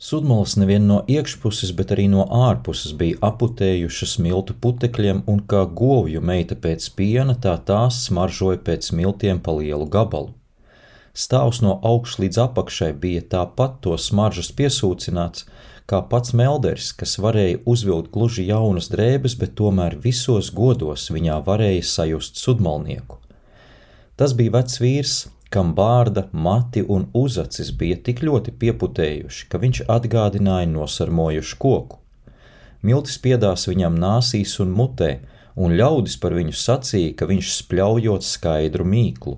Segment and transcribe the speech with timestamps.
[0.00, 6.22] Sudmalas nevien no iekšpuses, bet arī no ārpuses bija aputējušas miltu putekļiem, un kā govju
[6.24, 10.32] meita pēc piena, tā tās smaržoja pēc miltiem pa lielu gabalu.
[11.12, 15.44] Stāvs no augšas līdz apakšai bija tāpat to smaržas piesūcināts,
[15.84, 21.84] kā pats Melders, kas varēja uzvilkt gluži jaunas drēbes, bet tomēr visos godos viņā varēja
[21.84, 23.20] sajust sudmalnieku.
[24.16, 25.18] Tas bija vecs vīrs,
[25.50, 31.98] kam bārda, mati un uzacis bija tik ļoti pieputējuši, ka viņš atgādināja nosarmojušu koku.
[32.86, 35.10] Miltis piedās viņam nāsīs un mutē,
[35.60, 39.36] un ļaudis par viņu sacīja, ka viņš spļaujot skaidru mīklu.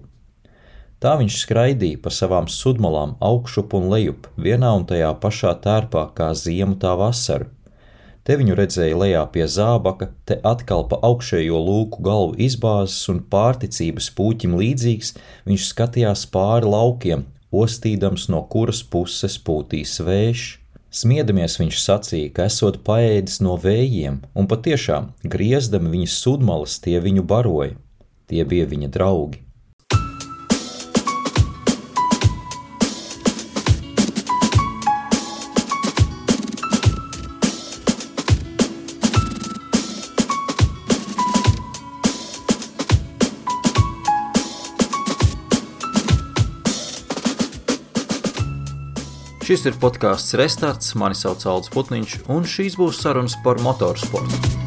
[1.02, 6.28] Tā viņš skraidīja pa savām sudmalām augšup un lejup, vienā un tajā pašā tērpā kā
[6.38, 7.48] ziemu tā vasaru,
[8.22, 14.12] Te viņu redzēja lejā pie zābaka, te atkal pa augšējo lūku galvu izbāzes un pārticības
[14.14, 15.16] pūķim līdzīgs,
[15.48, 20.44] viņš skatījās pāri laukiem, ostīdams no kuras puses pūtīs vējš.
[20.92, 27.24] Smiedamies viņš sacīja, ka esot paēdis no vējiem, un patiešām griezdami viņas sudmalas tie viņu
[27.26, 27.74] baroja.
[28.30, 29.42] Tie bija viņa draugi.
[49.52, 54.61] Šis ir podkāsts Restarts, mani sauc Alts Putniņš, un šīs būs sarunas par motorsportu.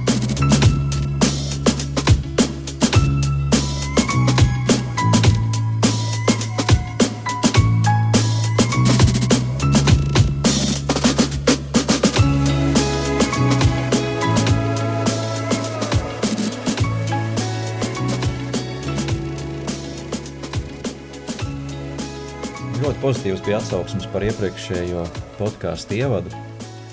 [23.06, 25.03] Pozitīvs bija atsauksmes par iepriekšējo
[25.38, 26.31] podkāstu ievadu,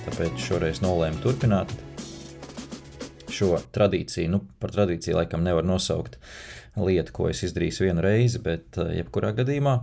[0.05, 1.71] tāpēc šoreiz nolēmu turpināt
[3.33, 4.29] šo tradīciju.
[4.35, 6.19] Nu, par tradīciju laikam nevar nosaukt
[6.77, 9.79] lietu, ko es izdarīju vienu reizi, bet eh, jebkurā gadījumā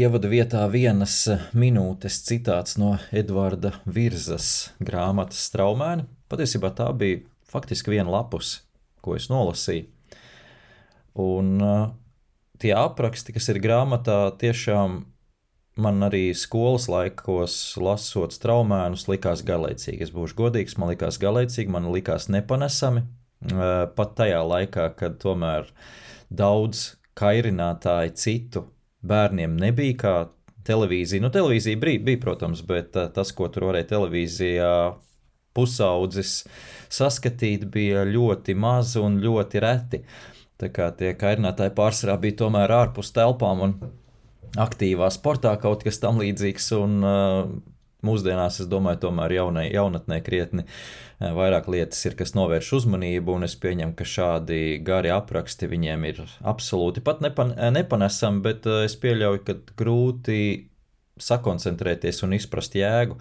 [0.00, 1.20] ievada vietā vienas
[1.54, 6.08] minūtes citāts no Edvarda Virzas grāmatas Straumēna.
[6.32, 7.22] Patiesībā tā bija
[7.52, 8.64] faktiski viena lapus,
[8.98, 9.86] ko es nolasīju.
[11.22, 11.86] Un uh,
[12.58, 15.04] tie apraksti, kas ir grāmatā, tiešām
[15.82, 20.04] man arī skolas laikos, lasot straumēnus, likās garlaicīgi.
[20.06, 23.06] Es būšu godīgs, man likās garlaicīgi, man likās nepanesami.
[23.96, 25.70] Pat tajā laikā, kad tomēr
[26.28, 28.66] daudz kairinātāju citu
[29.00, 30.16] bērniem nebija kā
[30.68, 31.22] televīzija.
[31.24, 34.74] Nu, televīzija bija, bija, protams, bet tas, ko tur varēja televīzijā
[35.56, 36.44] pusaudzis
[36.92, 40.04] saskatīt, bija ļoti maz un ļoti reti.
[40.60, 43.74] Tā kā tie kairinātāji pārsvarā bija tomēr ārpus telpām un
[44.58, 46.72] aktīvā sportā kaut kas tam līdzīgs.
[46.80, 47.52] Un, uh,
[48.00, 53.44] Mūsdienās, es domāju, tomēr jaunai, jaunatnē krietni uh, vairāk lietas ir, kas novērš uzmanību, un
[53.44, 58.96] es pieņemu, ka šādi gari apraksti viņiem ir absolūti pat nepan, nepanesami, bet uh, es
[59.02, 60.40] pieļauju, ka grūti
[61.20, 63.18] sakoncentrēties un izprast jēgu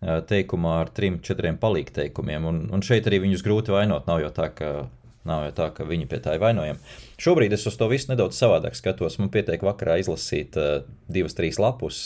[0.00, 2.46] teikumā ar trim, četriem palīgteikumiem.
[2.46, 4.06] Un, un šeit arī viņus grūti vainot.
[4.08, 4.70] Nav jau tā, ka
[5.28, 6.80] Nav jau tā, ka viņi pie tā ir vainojami.
[7.20, 9.18] Šobrīd es uz to visu nedaudz savādāk skatos.
[9.20, 11.98] Man pietiek vakarā izlasīt uh, divas, trīs lapus,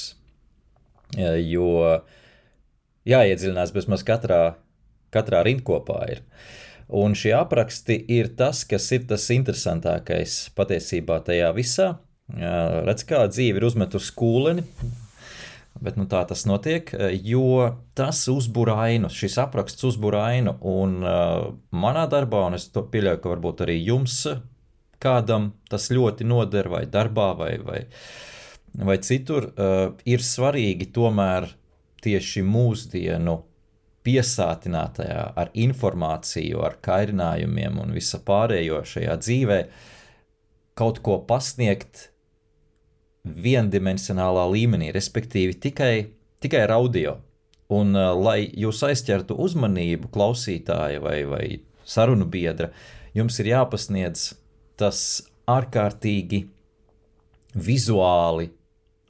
[1.14, 2.00] uh, jo
[3.06, 4.56] jāiedziļinās bezmaz katrā,
[5.14, 6.00] katrā rindkopā.
[6.16, 6.24] Ir.
[6.94, 11.94] Un šie apraksti ir tas, kas ir tas interesantākais patiesībā tajā visā.
[12.34, 14.66] Uh, redz, kā dzīve ir uzmetusi kūleni,
[15.82, 16.92] Bet nu, tā tas notiek,
[17.26, 17.64] jo
[17.98, 20.54] tas uzbūr ainu, šis apraksts uzbūr ainu.
[20.70, 24.20] Un uh, manā darbā, un es to pieļauju, ka varbūt arī jums
[25.02, 27.80] kādam tas ļoti noder, vai darbā, vai, vai,
[28.86, 31.50] vai citur, uh, ir svarīgi tomēr
[32.04, 33.40] tieši mūsdienu
[34.04, 39.60] piesātinātajā ar informāciju, ar kairinājumiem un visa pārējo šajā dzīvē
[40.78, 42.10] kaut ko pasniegt
[43.24, 45.94] viendimensionālā līmenī, respektīvi tikai,
[46.44, 47.18] tikai ar audio.
[47.72, 51.44] Un, uh, lai jūs aizķertu uzmanību klausītāja vai, vai
[51.88, 52.70] sarunu biedra,
[53.16, 54.34] jums ir jāpasniedz
[54.76, 54.98] tas
[55.48, 56.44] ārkārtīgi
[57.54, 58.50] vizuāli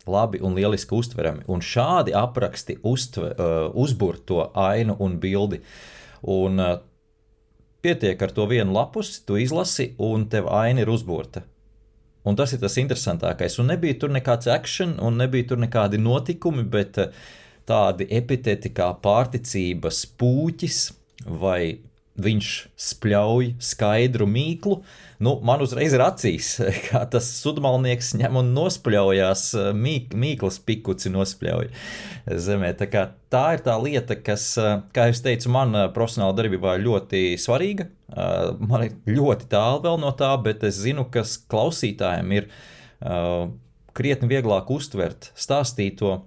[0.07, 1.47] labi un lieliski uztverami.
[1.51, 5.63] Un šādi apraksti uztver, uh, uzbur to ainu un bildi.
[6.31, 6.77] Un, uh,
[7.85, 11.45] pietiek ar to vienu lapusi, tu izlasi, un tev aina ir uzburta.
[12.25, 13.59] Un tas ir tas interesantākais.
[13.61, 17.11] Un nebija tur nekāds action, un nebija tur nekādi notikumi, bet eh,
[17.69, 20.81] tādi epiteti kā pārticības pūķis
[21.43, 21.77] vai
[22.21, 24.79] viņš spļauj skaidru mīklu.
[25.25, 26.55] Nu, man uzreiz ir acīs,
[26.89, 31.71] kā tas sudmalnieks ņem un nospļaujās, mīk, mīklas pikuci nospļauj
[32.47, 32.71] zemē.
[32.79, 34.53] Tā, kā, tā ir tā lieta, kas,
[34.95, 37.89] kā jau teicu, man profesionāla darbībā ļoti svarīga.
[38.15, 42.49] Man ir ļoti tālu vēl no tā, bet es zinu, kas klausītājiem ir
[43.95, 46.21] krietni vieglāk uztvert stāstīto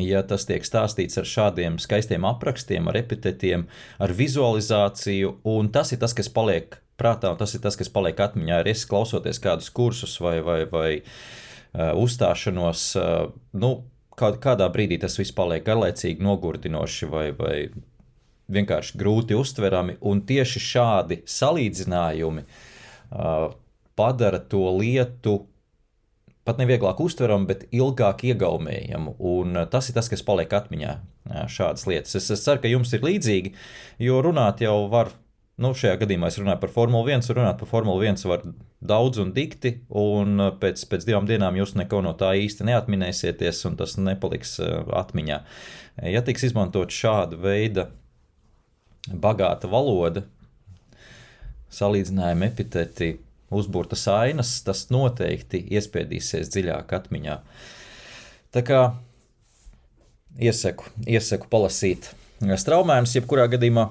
[0.00, 3.66] ja tas tiek stāstīts ar šādiem skaistiem aprakstiem, ar epitetiem,
[4.02, 8.20] ar vizualizāciju, un tas ir tas, kas paliek prātā, un tas ir tas, kas paliek
[8.20, 8.60] atmiņā.
[8.60, 13.72] Arī es klausoties kādus kursus vai, vai, vai uh, uzstāšanos, uh, nu,
[14.16, 17.56] kā, kādā brīdī tas viss paliek garlaicīgi, nogurdinoši vai, vai
[18.52, 23.50] vienkārši grūti uztverami, un tieši šādi salīdzinājumi uh,
[23.96, 25.40] padara to lietu
[26.46, 29.12] pat nevieglāk uztveram, bet ilgāk iegaumējam.
[29.18, 30.96] Un eh, tas ir tas, kas paliek atmiņā.
[31.50, 32.14] Šādas lietas.
[32.14, 33.50] Es, es ceru, ka jums ir līdzīgi,
[34.06, 35.10] jo runāt jau var.
[35.56, 38.42] Nu, šajā gadījumā es runāju par Formuli 1, un runāt par Formuli 1 var
[38.84, 43.64] daudz un dikti, un eh, pēc, pēc divām dienām jūs neko no tā īsti neatminēsieties,
[43.70, 45.40] un tas nepaliks eh, atmiņā.
[46.12, 47.88] Ja tiks izmantot šāda veida
[49.08, 50.26] bagāta valoda,
[51.72, 53.14] salīdzinājumi, epiteti,
[53.54, 57.36] uzburtas ainas, tas noteikti iespiedīsies dziļāk atmiņā.
[58.54, 58.80] Tā kā
[60.40, 62.10] iesaku, iesaku palasīt
[62.40, 63.88] straumēnus, jebkurā gadījumā.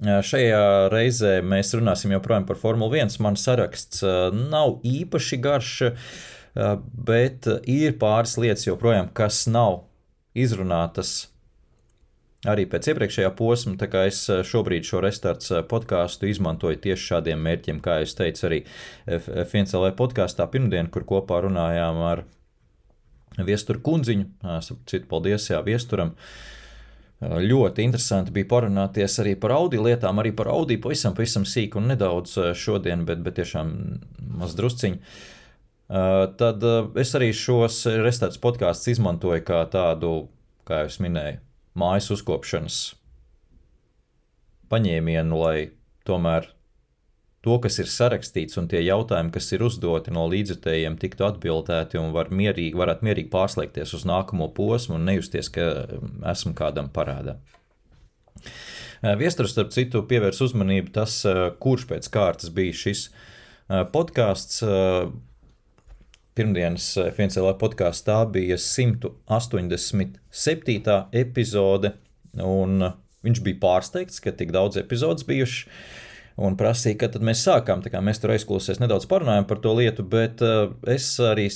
[0.00, 3.18] Šajā reizē mēs runāsim joprojām par Formuli 1.
[3.20, 5.72] Man saraksts nav īpaši garš,
[7.10, 9.82] bet ir pāris lietas joprojām, kas nav
[10.38, 11.29] izrunātas
[12.48, 17.12] arī pēc iepriekšējā posma, tā kā es eh, šobrīd šo restarts eh, podkāstu izmantoju tieši
[17.12, 18.60] šādiem mērķiem, kā jūs teicu, arī
[19.18, 22.24] F1CLV podkāstā pirmdien, kur kopā runājām ar
[23.40, 24.24] Viesturu kundziņu.
[24.90, 26.16] Citu paldies, jā, Viesturam.
[27.20, 31.86] Ļoti interesanti bija parunāties arī par audio lietām, arī par audio pavisam, pavisam sīk un
[31.92, 33.70] nedaudz šodien, bet, bet tiešām
[34.40, 34.98] maz drusciņi.
[36.42, 36.66] Tad
[37.00, 40.14] es arī šos restarts podkāstus izmantoju kā tādu,
[40.66, 41.38] kā jau es minēju,
[41.78, 42.80] mājas uzkopšanas
[44.70, 45.70] paņēmienu, lai
[46.06, 46.48] tomēr
[47.44, 52.12] to, kas ir sarakstīts, un tie jautājumi, kas ir uzdoti no līdzjutējiem, tiktu atbildēti un
[52.16, 57.38] var mierīgi, varētu mierīgi pārslēgties uz nākamo posmu un nejusties, ka um, esmu kādam parādā.
[58.40, 64.60] Uh, Viesturs, starp citu, pievērs uzmanību tas, uh, kurš pēc kārtas bija šis uh, podkāsts
[66.38, 70.96] pirmdienas FNCL podkāstā bija 187.
[71.22, 71.88] epizode,
[72.36, 72.70] un
[73.26, 75.62] viņš bija pārsteigts, ka tik daudz epizodes bijušas.
[76.40, 77.78] Un prasīja, kad mēs sākām.
[78.06, 81.46] Mēs tur aizklausījāmies, nedaudz parunājām par to lietu, bet uh, es arī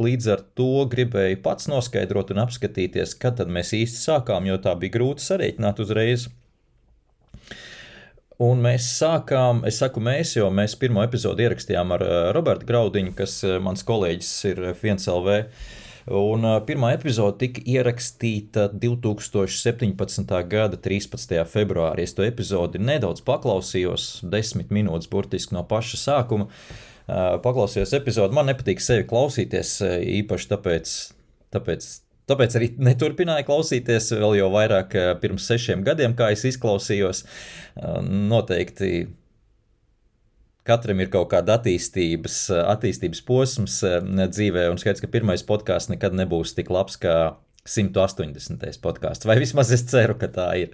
[0.00, 4.94] līdz ar to gribēju pats noskaidrot un apskatīties, kad mēs īsti sākām, jo tā bija
[4.96, 6.26] grūti sarēķināt uzreiz.
[8.42, 13.14] Un mēs sākām, es saku, mēs, jo mēs pirmo epizodi ierakstījām ar eh, Robertu Graudiņu,
[13.14, 15.36] kas eh, mans kolēģis ir FNCLV.
[16.14, 20.34] Un pirmā epizode tika ierakstīta 2017.
[20.50, 21.38] gada 13.
[21.48, 22.04] februārī.
[22.04, 26.50] Es to epizodi nedaudz paklausījos, desmit minūtes burtiski no paša sākuma.
[27.08, 28.36] Paklausījos epizodi.
[28.36, 29.78] Man nepatīk sevi klausīties,
[30.18, 30.92] īpaši tāpēc,
[31.56, 31.88] tāpēc
[32.30, 37.24] Tāpēc arī neturpināju klausīties vēl jau vairāk eh, pirms sešiem gadiem, kā es izklausījos.
[37.24, 37.98] Eh,
[38.30, 38.92] noteikti
[40.64, 46.16] katram ir kaut kāda attīstības, eh, attīstības posms dzīvē, un skaidrs, ka pirmais podkāsts nekad
[46.16, 47.36] nebūs tik labs kā
[47.68, 48.80] 180.
[48.80, 49.28] podkāsts.
[49.28, 50.72] Vai vismaz es ceru, ka tā ir.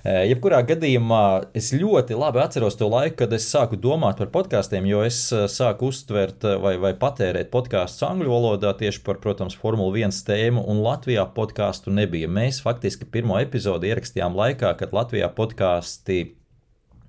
[0.00, 4.86] Eh, jebkurā gadījumā es ļoti labi atceros to laiku, kad es sāku domāt par podkāstiem,
[4.88, 9.58] jo es eh, sāku uztvert eh, vai, vai patērēt podkāstus angļu valodā tieši par, protams,
[9.60, 12.30] Formuli 1 tēmu, un Latvijā podkāstu nebija.
[12.32, 16.22] Mēs faktiski pirmo epizodi ierakstījām laikā, kad Latvijā podkāsti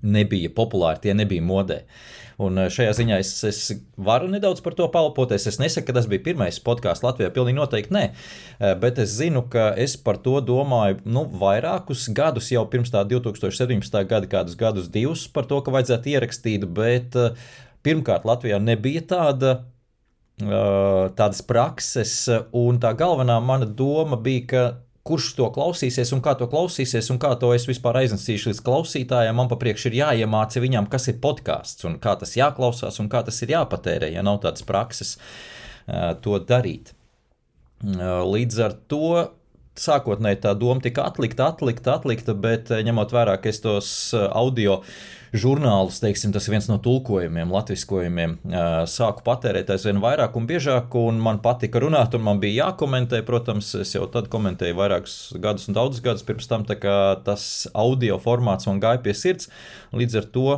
[0.02, 1.80] nebija populāri, tie nebija modē.
[2.40, 3.60] Un eh, šajā ziņā es, es
[4.00, 5.46] varu nedaudz par to palpoties.
[5.50, 8.04] Es nesaku, ka tas bija pirmais podkāsts Latvijā, pilnīgi noteikti nē.
[8.12, 13.04] Eh, bet es zinu, ka es par to domāju nu, vairākus gadus, jau pirms tā
[13.08, 13.98] 2017.
[14.08, 16.66] gada, kādus gadus, divus par to, ka vajadzētu ierakstīt.
[16.72, 17.36] Bet eh,
[17.84, 19.60] pirmkārt, Latvijā nebija tāda
[20.42, 22.24] tādas prakses,
[22.56, 24.62] un tā galvenā mana doma bija, ka
[25.06, 29.34] kurš to klausīsies un kā to klausīsies, un kā to es vispār aiznesīšu līdz klausītājiem.
[29.34, 33.42] Man papriekš ir jāiemāca viņam, kas ir podkāsts, un kā tas jāklausās, un kā tas
[33.42, 35.16] ir jāpatērē, ja nav tādas prakses
[36.22, 36.94] to darīt.
[37.82, 39.08] Līdz ar to
[39.82, 44.82] sākotnēji tā doma tika atlikta, atlikta, atlikta, bet ņemot vērā, ka es tos audio
[45.32, 48.36] žurnālus, teiksim, tas ir viens no tulkojumiem, latviskojumiem,
[48.90, 53.22] sāku patērēt aizvien vairāk un biežāk, un man patika runāt, un man bija jākomentē.
[53.26, 57.66] Protams, es jau tad komentēju vairākus gadus un daudzus gadus pirms tam, tā kā tas
[57.72, 59.48] audio formāts man gāja pie sirds.
[59.96, 60.48] Līdz ar to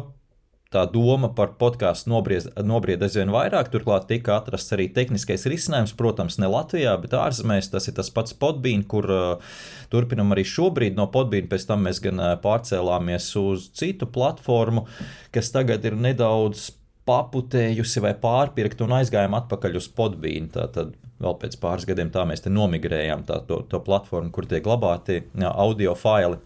[0.73, 3.71] tā doma par podkāstu nobried aizvien vairāk.
[3.73, 7.71] Turklāt tika atrasts arī tehniskais risinājums, protams, ne Latvijā, bet ārzemēs.
[7.73, 9.59] Tas ir tas pats Podbean, kur uh,
[9.93, 11.51] turpinam arī šobrīd no Podbean.
[11.51, 14.89] Pēc tam mēs gan pārcēlāmies uz citu platformu,
[15.35, 16.73] kas tagad ir nedaudz
[17.05, 20.49] paputējusi vai pārpirkta un aizgājām atpakaļ uz Podbean.
[20.53, 24.65] Tad vēl pēc pāris gadiem tā mēs te nomigrējām tā, to, to platformu, kur tiek
[24.65, 26.41] glabāti audio faili.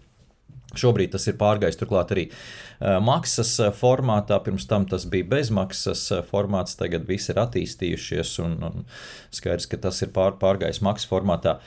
[0.77, 4.37] Šobrīd tas ir pārgājis turklāt arī uh, maksas formātā.
[4.45, 8.87] Pirms tam tas bija bezmaksas formāts, tagad viss ir attīstījušies un, un
[9.35, 11.59] skaidrs, ka tas ir pār, pārgājis maksas formātā.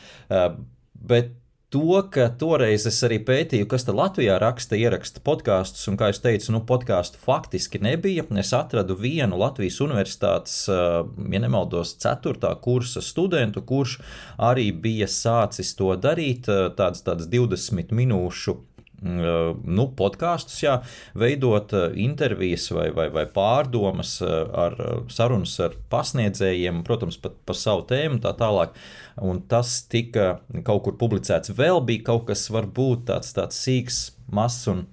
[1.03, 1.35] Bet
[1.73, 6.19] to, ka toreiz es arī pētīju, kas te Latvijā raksta, ieraksta podkāstus, un, kā jau
[6.27, 8.27] teicu, nu, podkāstu faktiski nebija.
[8.43, 12.53] Es atradu vienu Latvijas universitātes, ja nemaldos, 4.
[12.65, 13.99] kursa studentu, kurš
[14.37, 18.59] arī bija sācis to darīt, tādas, tādas 20 minūšu
[19.03, 20.77] nu, podkāstus, jā,
[21.19, 24.77] veidot intervijas vai, vai, vai pārdomas ar
[25.13, 28.77] sarunas ar pasniedzējiem, protams, pat par savu tēmu tā tālāk.
[29.23, 31.53] Un tas tika kaut kur publicēts.
[31.59, 34.87] Vēl bija kaut kas varbūt tāds, tāds sīks, mazs un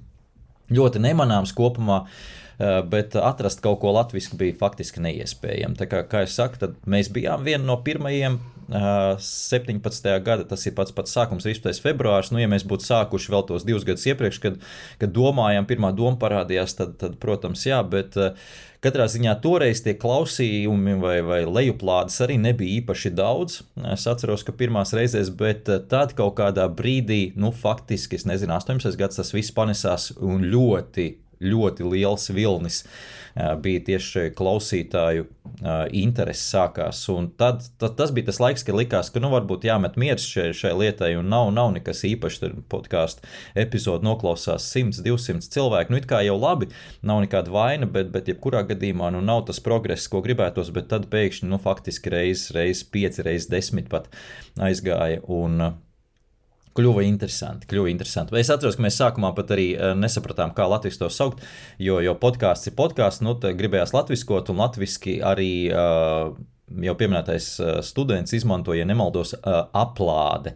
[0.74, 2.04] ļoti nemanāms kopumā.
[2.60, 5.78] Bet atrast kaut ko latviešu bija faktiski neiespējami.
[5.80, 8.36] Tā kā, kā jau teicu, mēs bijām viena no pirmajiem
[8.70, 10.10] 17.
[10.22, 11.82] gada, tas ir pats pats sākums, 13.
[11.84, 12.32] februāris.
[12.34, 14.58] Nu, ja mēs būtu sākuši vēl tos divus gadus iepriekš, kad,
[15.02, 18.18] kad domājām, pirmā doma parādījās, tad, tad protams, jā, bet
[18.86, 23.62] katrā ziņā toreiz tie klausījumi vai, vai lejuplādes arī nebija īpaši daudz.
[23.96, 28.94] Es atceros, ka pirmās reizēs, bet tad kaut kādā brīdī, nu, faktiski, es nezinu, 18.
[29.00, 32.84] gads tas viss panesās un ļoti, ļoti liels vilnis.
[32.84, 35.28] Uh, bija tieši klausītāju
[35.96, 37.02] interesi sākās.
[37.12, 40.50] Un tad, tad tas bija tas laiks, kad likās, ka nu, varbūt jāmet miers šai,
[40.56, 42.40] šai lietai, un nav, nav nekas īpašs.
[42.40, 43.26] Tur podkāstu
[43.60, 45.94] epizode noklausās 100, 200 cilvēku.
[45.94, 46.70] Nu, it kā jau labi,
[47.06, 51.10] nav nekāda vaina, bet, bet jebkurā gadījumā nu, nav tas progress, ko gribētos, bet tad
[51.12, 54.08] pēkšņi, nu, faktiski reizes, reizes pieci, reizes desmit pat
[54.70, 55.24] aizgāja.
[55.28, 55.72] Un,
[56.78, 57.68] kļuva interesanti.
[57.70, 58.36] Kļuva interesanti.
[58.40, 61.44] Es atceros, ka mēs sākumā pat arī eh, nesapratām, kā latviešu to saukt,
[61.82, 66.36] jo, jo podkāsts ir podkāsts, nu, gribējās latviskot, un latviski arī uh,
[66.86, 70.56] jau pieminētais uh, students izmantoja, ja nemaldos, aplāde.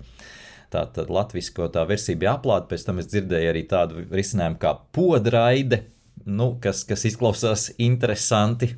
[0.74, 5.84] Tātad latviešu tā versija bija aplāde, pēc tam es dzirdēju arī tādu risinājumu kā podraide.
[6.24, 8.70] Nu, kas, kas izklausās interesanti,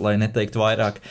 [0.00, 1.02] lai neteiktu vairāk.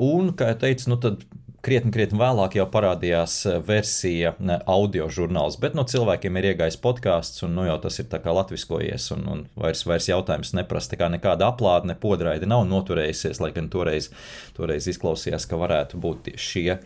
[0.00, 1.26] Un, kā jau teicu, nu, tad
[1.66, 4.34] krietni, krietni vēlāk jau parādījās eh, versija
[4.70, 8.08] audio žurnāls, bet no nu, cilvēkiem ir iegājis podkāsts, un nu, jau tas ir
[8.38, 10.96] latviskojies, un, un vairs, vairs jautājums neprasa.
[10.96, 14.10] Kā nekāda aplāde, ne podraide nav noturējusies, lai gan toreiz,
[14.56, 16.78] toreiz izklausījās, ka varētu būt šie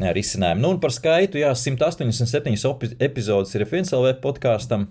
[0.00, 0.62] risinājumi.
[0.62, 4.88] Nu, un par skaitu, jā, 187 epizodes ir FNCLV podkāstam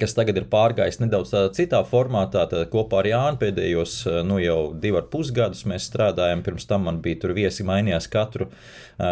[0.00, 2.46] kas tagad ir pārgājis nedaudz citā formātā.
[2.50, 3.96] Tad kopā ar Jānu pēdējos
[4.28, 6.44] nu, jau divus ar pus gadus mēs strādājam.
[6.46, 8.50] Pirms tam man bija tur viesi mainījās katru,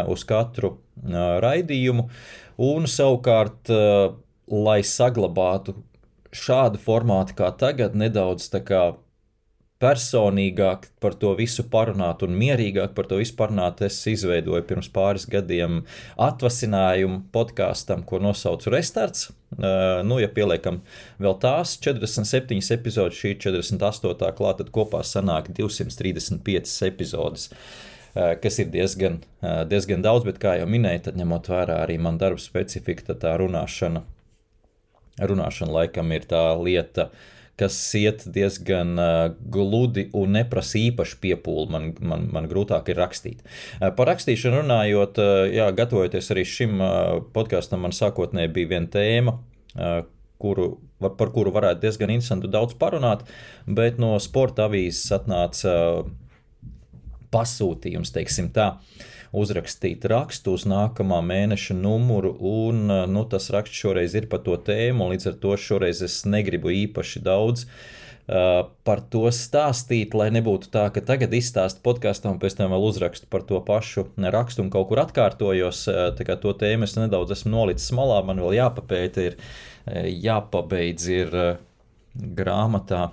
[0.08, 0.76] uz katru
[1.44, 2.08] raidījumu.
[2.68, 3.70] Un savukārt,
[4.48, 5.76] lai saglabātu
[6.34, 8.82] šādu formātu kā tagad, nedaudz tā kā
[9.82, 15.26] personīgāk par to visu parunāt un mierīgāk par to visu parunāt, es izveidoju pirms pāris
[15.30, 15.84] gadiem
[16.18, 19.30] atvasinājumu podkāstam, ko nosaucu Restarts.
[19.54, 20.82] Uh, nu, ja pieliekam
[21.22, 24.34] vēl tās 47 epizodes, šī 48.
[24.36, 27.48] klāta, tad kopā sanāk 235 epizodes.
[28.18, 32.00] Uh, kas ir diezgan, uh, diezgan daudz, bet, kā jau minēju, tad ņemot vērā arī
[32.02, 34.02] man darba specifika, tad tā runāšana,
[35.22, 39.16] runāšana laikam ir tā lieta, uh, kas iet diezgan uh,
[39.54, 41.66] gludi un neprasa īpašu piepūli.
[41.74, 43.42] Man, man, man grūtāk ir rakstīt.
[43.78, 48.92] Uh, par rakstīšanu runājot, uh, jā, gatavojoties arī šim uh, podkāstam, man sākotnēji bija viena
[48.94, 49.36] tēma.
[49.74, 50.00] Uh,
[50.38, 50.70] kuru,
[51.02, 53.24] par kuru varētu diezgan interesanti daudz parunāt,
[53.66, 56.10] bet no sporta avīzes atnāca uh,
[57.34, 58.72] pasūtījums, teiksim tā.
[58.78, 64.56] Uh, uzrakstīt rakstu uz nākamā mēneša numuru, un nu, tas raksts šoreiz ir par to
[64.56, 67.66] tēmu, un līdz ar to šoreiz es negribu īpaši daudz.
[68.28, 72.82] Uh, par to stāstīt, lai nebūtu tā, ka tagad izstāstu podkāstu un pēc tam vēl
[72.84, 75.86] uzrakstu par to pašu rakstu un kaut kur atkārtojos.
[75.88, 79.38] Uh, to tēmu es nedaudz esmu nolicis malā, man vēl jāpapēta, ir
[80.28, 81.32] jāpabeidz ir
[82.12, 83.06] grāmatā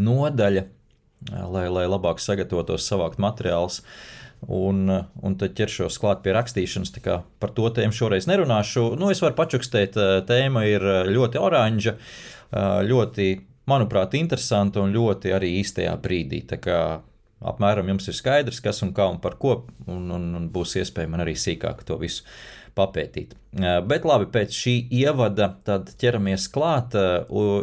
[0.00, 0.64] nodaļa,
[1.52, 3.82] lai, lai labāk sagatavotos, savākt materiālus.
[3.82, 4.15] Uh,
[4.46, 4.86] Un,
[5.26, 6.92] un tad ķeršos klāt pie rakstīšanas.
[7.42, 8.92] Par to tēmu šoreiz nerunāšu.
[8.98, 9.98] Nu, es varu pačukstēt,
[10.28, 11.96] tēma ir ļoti oranža,
[12.86, 13.26] ļoti,
[13.66, 16.44] manuprāt, interesanta un ļoti arī īstajā brīdī.
[16.46, 16.78] Tā kā
[17.44, 21.10] apmēram jums ir skaidrs, kas un kā un par ko, un, un, un būs iespēja
[21.12, 22.24] man arī sīkāk to visu
[22.76, 23.32] papētīt.
[23.88, 26.96] Bet labi, pēc šī ievada tad ķeramies klāt.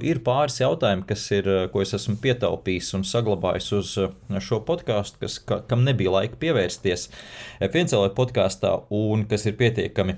[0.10, 3.94] Ir pāris jautājumi, kas ir, ko es esmu pietaupījis un saglabājis uz
[4.42, 5.38] šo podkāstu, kas,
[5.70, 7.10] kam nebija laika pievērsties
[7.70, 10.18] F1 podkāstā, un kas ir pietiekami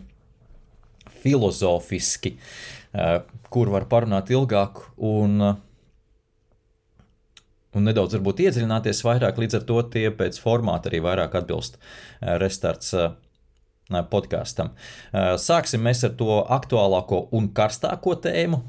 [1.26, 2.36] filozofiski,
[3.52, 5.42] kur var parunāt ilgāk un,
[7.76, 11.78] un nedaudz varbūt iedziļināties vairāk, līdz ar to tie pēc formāta arī vairāk atbilst
[12.42, 12.94] restarts
[14.12, 14.72] podkāstam.
[15.14, 18.64] Sāksim mēs ar to aktuālāko un karstāko tēmu.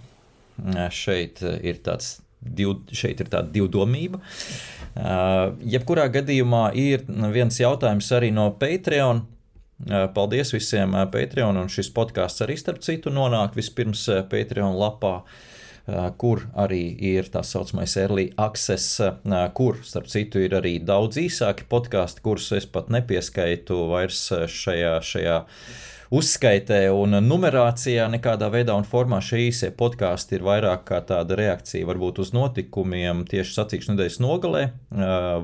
[0.93, 4.21] Šeit ir tāds div, šeit ir tāda divdomība.
[5.77, 9.25] Jebkurā gadījumā ir viens jautājums arī no Patreon.
[10.17, 15.19] Paldies visiem Patreon, un šis podkāsts arī starp citu nonāk vispirms Patreon lapā.
[15.21, 15.56] Uh, Eh,
[16.19, 16.83] kur arī
[17.15, 19.01] ir tā saucamais early access,
[19.55, 25.43] kur, starp citu, ir arī daudz īsāki podkāsti, kurus es pat nepieskaitu vairs šajā, šajā
[26.15, 31.87] uzskaitē un numerācijā nekādā veidā un formā šie īsie podkāsti ir vairāk kā tāda reakcija
[31.89, 34.65] varbūt uz notikumiem tieši sacīkšu nedēļas nogalē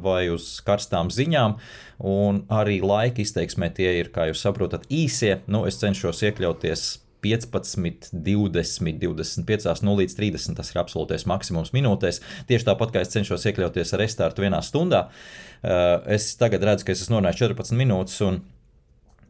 [0.05, 1.57] vai uz karstām ziņām,
[2.07, 5.41] un arī laika izteiksmē tie ir, kā jūs saprotat, īsie.
[5.51, 6.87] Nu, es cenšos iekļauties
[7.23, 10.57] 15, 20, 25, 0 līdz 30.
[10.59, 12.23] Tas ir absolūtais maksimums minūtēs.
[12.51, 15.07] Tieši tāpat kā es cenšos iekļauties ar restartu vienā stundā.
[15.63, 18.41] Eh, es tagad redzu, ka es esmu runājis 14 minūtes.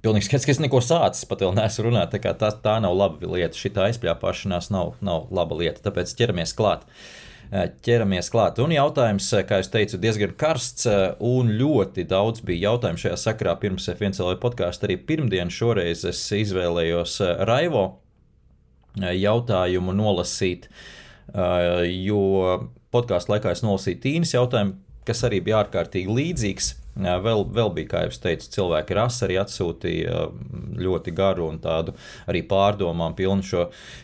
[0.03, 2.15] Pilnīgi skaidrs, ka es neko sācis, pat vēl neesmu runājis.
[2.17, 3.55] Tā, tā, tā nav laba lieta.
[3.55, 5.85] Šī aizpļāpāšanās nav, nav laba lieta.
[5.85, 6.83] Tāpēc ķeramies klāt.
[6.83, 7.22] Uh,
[7.53, 8.59] ķeramies klāt.
[8.65, 13.19] Un jautājums, eh, kā jau teicu, diezgan karsts, eh, un ļoti daudz bija jautājumu šajā
[13.21, 14.89] sakarā pirms F1 podkāstu.
[14.89, 17.99] Arī pirmdien šoreiz es izvēlējos Raivo
[18.97, 20.67] jautājumu nolasīt,
[21.33, 24.75] jo podkāstu laikā es nolasīju Tīnas jautājumu,
[25.07, 26.82] kas arī bija ārkārtīgi līdzīgs.
[26.93, 30.27] Vēl, vēl bija, kā jau teicu, cilvēki rasa arī atsūtīja
[30.77, 31.95] ļoti garu un tādu
[32.29, 33.63] arī pārdomām pilnu šo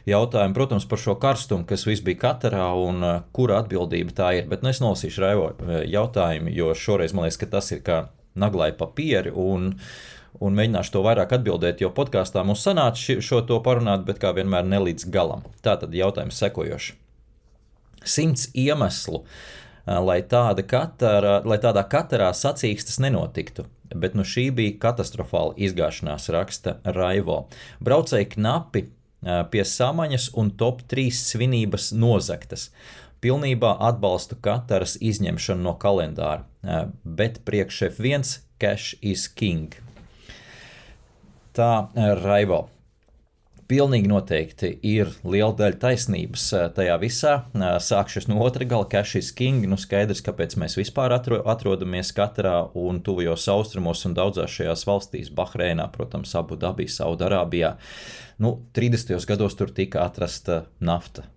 [0.08, 0.56] jautājumu.
[0.56, 3.04] Protams, par šo karstumu, kas viss bija katrā un
[3.36, 4.48] kura atbildība tā ir.
[4.48, 5.50] Bet nu, es nolasīšu Raivo
[5.84, 8.06] jautājumu, jo šoreiz man liekas, ka tas ir kā
[8.40, 9.34] naglai papieri.
[9.36, 9.74] Un,
[10.40, 14.64] un mēģināšu to vairāk atbildēt, jo podkāstā mums sanāca šo to parunāt, bet kā vienmēr
[14.64, 15.44] ne līdz galam.
[15.60, 16.94] Tā tad jautājums sekojošs.
[18.08, 19.24] Simts iemeslu,
[19.88, 23.64] lai, tāda katara, lai tādā katrā sacīkstas nenotiktu.
[23.88, 27.46] Bet nu šī bija katastrofāla izgāšanās, raksta Raivo.
[27.80, 28.84] Braucēji knapi
[29.50, 32.68] pie samaņas un top 3 svinības nozaktas.
[33.24, 36.44] Pilnībā atbalstu kataras izņemšanu no kalendāra,
[37.02, 38.28] bet priekš F1
[38.62, 39.74] cash is king.
[41.56, 41.88] Tā
[42.22, 42.68] Raivo.
[43.68, 47.32] Pilnīgi noteikti ir liela daļa taisnības eh, tajā visā.
[47.52, 49.66] Eh, sākšu no otra gala, Cash is King.
[49.68, 55.28] Nu, skaidrs, kāpēc mēs vispār atro, atrodamies katrā un tuvajos austrumos un daudzās šajās valstīs,
[55.36, 57.74] Bahreinā, protams, Abu Dabī, Saudārābijā.
[58.40, 59.12] Nu, 30.
[59.28, 61.28] gados tur tika atrasta nafta.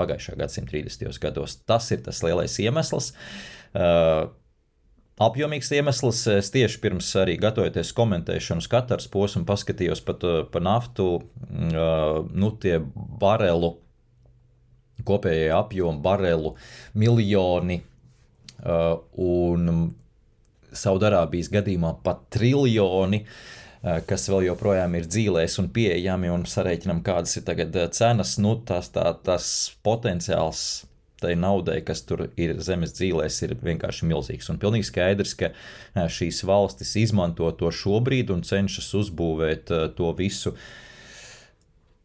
[0.00, 1.12] Pagājušā gadsimta 30.
[1.20, 1.60] gados.
[1.68, 3.12] Tas ir tas lielais iemesls.
[3.76, 4.30] Uh,
[5.20, 6.24] apjomīgs iemesls.
[6.32, 12.50] Es tieši pirms arī gatavoties komentēšanu, skatars posmu, paskatījos pat uh, pa naftu, uh, nu,
[12.62, 12.78] tie
[13.20, 13.74] barelu,
[15.06, 16.54] kopējie apjomi, barelu,
[17.00, 17.80] miljoni
[18.60, 19.70] un
[20.76, 23.22] Saudārābijas gadījumā pat triljoni
[23.80, 28.90] kas vēl joprojām ir dzīvēs un pieejami, un sarēķinām, kādas ir tagad cenas, nu, tas,
[28.92, 29.46] tā, tas
[29.86, 30.64] potenciāls
[31.22, 34.50] tai naudai, kas tur ir zemes dzīvēs, ir vienkārši milzīgs.
[34.52, 35.52] Un pilnīgi skaidrs, ka
[35.94, 40.56] šīs valstis izmanto to šobrīd un cenšas uzbūvēt to visu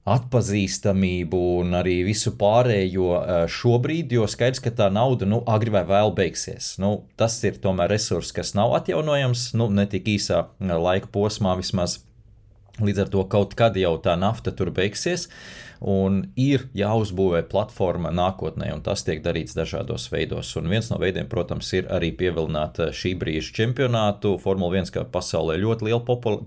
[0.06, 3.08] atpazīstamību un arī visu pārējo
[3.49, 6.75] šobrīd, jo skaidrs, ka tā nauda nu, agri vai vēl beigsies.
[6.82, 12.04] Nu, tas ir tomēr resurs, kas nav atjaunojams, nu, ne tik īsā laika posmā vismaz.
[12.75, 15.30] Līdz ar to kaut kad jau tā nafta tur beigsies.
[15.86, 20.50] Un ir jāuzbūvē platforma nākotnē, un tas tiek darīts dažādos veidos.
[20.58, 24.32] Un viens no veidiem, protams, ir arī pievilināt eh, šī brīža čempionātu.
[24.41, 26.02] Formula 1 kā pasaulē ļoti liela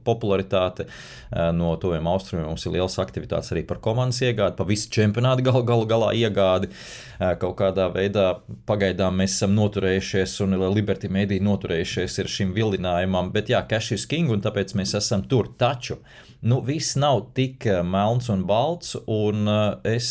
[0.09, 4.91] popularitāte, eh, no tuviem austrumiem mums ir liels aktivitātes arī par komandas iegādi, pa visu
[4.97, 6.73] čempionātu galu, galu galā iegādi.
[7.21, 13.31] Eh, kaut kādā veidā pagaidām mēs esam noturējušies, un Liberty Media noturējušies ir šim vilinājumam,
[13.31, 15.55] bet jā, cash is king, un tāpēc mēs esam tur.
[15.59, 16.03] Taču
[16.41, 20.11] nu, viss nav tik eh, melns un balts, un eh, es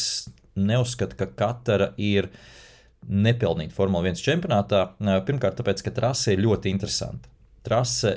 [0.57, 2.31] neuzskatu, ka katra ir
[3.07, 4.83] nepelnīta Formule 1 čempionātā.
[4.99, 7.33] Eh, pirmkārt, tāpēc, ka trase ir ļoti interesanta.
[7.67, 8.13] trase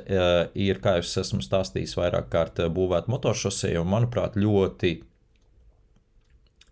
[0.55, 4.93] ir, kā jau es esmu stāstījis, vairāk kārt būvēta motošosei, un manuprāt, ļoti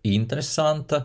[0.07, 1.01] interesanta.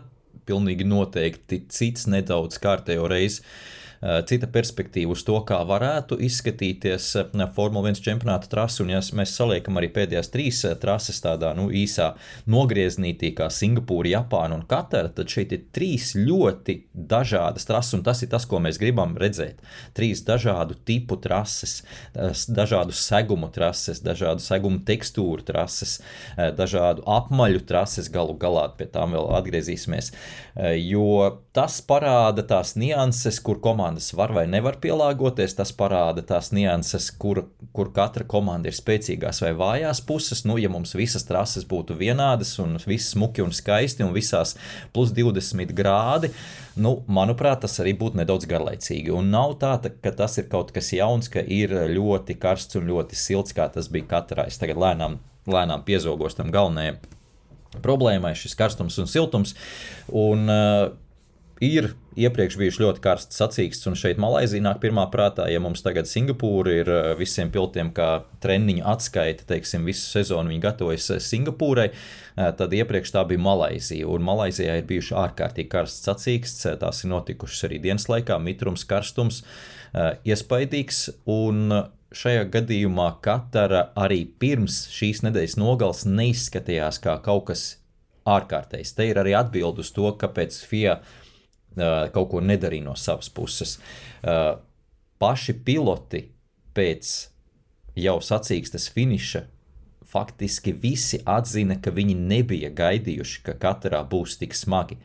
[0.47, 3.83] Pilnīgi noteikti cits nedaudz kārtējo reizi Eh,
[4.27, 8.83] cita perspektīva uz to, kā varētu izskatīties eh, Formule 1 čempionāta trase.
[8.83, 12.11] Un, ja mēs saliekam arī pēdējās trīs eh, trases tādā nu, īsā
[12.51, 18.21] nogrieznītī, kā Singapūra, Japāna un Katara, tad šeit ir trīs ļoti dažādas trases, un tas
[18.25, 19.63] ir tas, ko mēs gribam redzēt.
[19.97, 21.81] Trīs dažādu tipu trases,
[22.49, 25.97] dažādu segumu trases, dažādu segumu tekstūru trases,
[26.35, 30.11] dažādu apmaļu trases, galu galā pie tām vēl atgriezīsimies.
[30.81, 35.53] Jo tas parāda tās nianses, kur komanda komandas var vai nevar pielāgoties.
[35.55, 40.43] Tas parāda tās nianses, kur, kur katra komanda ir spēcīgās vai vājās puses.
[40.45, 44.55] Nu, ja mums visas trases būtu vienādas un viss smuki un skaisti un visās
[44.93, 46.31] plus 20 grādi,
[46.75, 49.13] nu, manuprāt, tas arī būtu nedaudz garlaicīgi.
[49.13, 53.15] Un nav tā, ka tas ir kaut kas jauns, ka ir ļoti karsts un ļoti
[53.15, 54.47] silts, kā tas bija katrā.
[54.49, 56.97] Es tagad lēnām, lēnām piezogos tam galvenajam
[57.85, 59.53] problēmai, šis karstums un siltums.
[60.09, 60.93] Un, uh,
[61.63, 65.47] ir iepriekš bijuši ļoti karsts sacīksts, un šeit Malaisija nāk pirmā prātā.
[65.51, 70.63] Ja mums tagad Singapūra ir eh, visiem piltiem kā treniņu atskaita, teiksim, visu sezonu viņi
[70.63, 74.07] gatavojas eh, Singapūrai, eh, tad iepriekš tā bija Malaisija.
[74.11, 79.43] Un Malaisijā ir bijuši ārkārtīgi karsts sacīksts, tās ir notikušas arī dienas laikā, mitrums, karstums,
[80.27, 81.05] iespaidīgs.
[81.31, 81.71] Un
[82.15, 87.67] šajā gadījumā Katara arī pirms šīs nedēļas nogales neizskatījās kā kaut kas
[88.27, 88.95] ārkārtējs.
[88.97, 90.99] Te ir arī atbilde uz to, kāpēc FIA
[91.75, 93.77] kaut ko nedarīja no savas puses.
[95.19, 96.21] Paši piloti
[96.75, 97.11] pēc
[97.95, 99.45] jau sacīkstas finiša
[100.15, 104.97] faktiski visi atzina, ka viņi nebija gaidījuši, ka katrā būs tik smagi.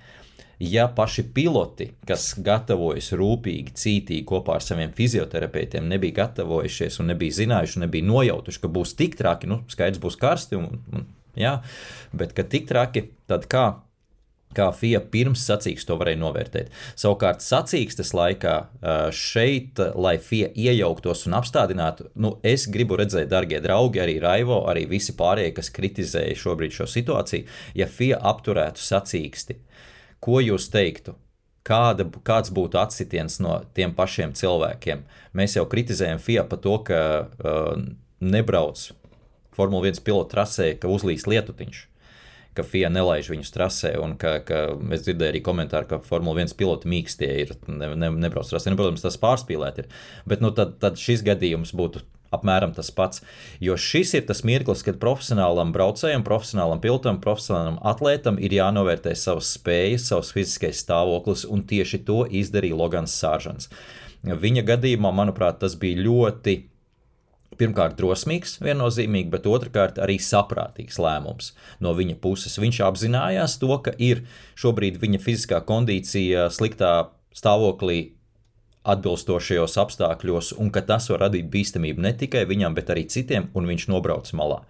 [0.61, 7.39] Ja paši piloti, kas gatavojas rūpīgi, cītīgi kopā ar saviem fizioterapeitiem, nebija gatavojušies un nebija
[7.39, 11.07] zinājuši, nebija nojautuši, ka būs tik traki, nu, skaidrs būs karsti, un, un,
[11.41, 11.55] jā,
[12.13, 13.65] bet ka tik traki, tad kā
[14.57, 16.71] kā FIA pirms sacīkstes to varēja novērtēt.
[16.99, 18.55] Savukārt, sacīkstes laikā
[19.15, 24.87] šeit, lai FIA iejauktos un apstādinātu, nu, es gribu redzēt, darbie draugi, arī Raivo, arī
[24.91, 27.47] visi pārējie, kas kritizēja šobrīd šo situāciju,
[27.79, 29.61] ja FIA apturētu sacīksti.
[30.21, 31.15] Ko jūs teiktu?
[31.67, 35.05] Kāda, kāds būtu atsitiens no tiem pašiem cilvēkiem?
[35.37, 37.77] Mēs jau kritizējam FIA par to, ka uh,
[38.21, 38.89] nebrauc
[39.55, 41.85] Formule 1 pilotu trasē, ka uzlīs lietutiņš
[42.57, 44.63] ka FIA nelaiž viņus trasē, un ka, ka
[44.95, 48.73] es dzirdēju arī komentāru, ka Formule 1 piloti mīkstie ir, ne, ne, nebrauc trasē.
[48.73, 49.93] Nu, protams, tas pārspīlēt ir,
[50.29, 52.03] bet nu, tad, tad šis gadījums būtu
[52.35, 53.23] apmēram tas pats.
[53.63, 59.53] Jo šis ir tas mirklis, kad profesionālam braucējam, profesionālam pilotam, profesionālam atlētam ir jānovērtē savas
[59.57, 63.71] spējas, savs fiziskais stāvoklis, un tieši to izdarīja Logans Sāržants.
[64.23, 66.59] Viņa gadījumā, manuprāt, tas bija ļoti
[67.61, 71.53] pirmkārt drosmīgs, viennozīmīgi, bet otrkārt arī saprātīgs lēmums
[71.85, 72.59] no viņa puses.
[72.61, 74.25] Viņš apzinājās to, ka ir
[74.61, 76.95] šobrīd viņa fiziskā kondīcija sliktā
[77.37, 78.01] stāvoklī
[78.91, 83.69] atbilstošajos apstākļos, un ka tas var radīt bīstamību ne tikai viņam, bet arī citiem, un
[83.69, 84.63] viņš nobrauc malā.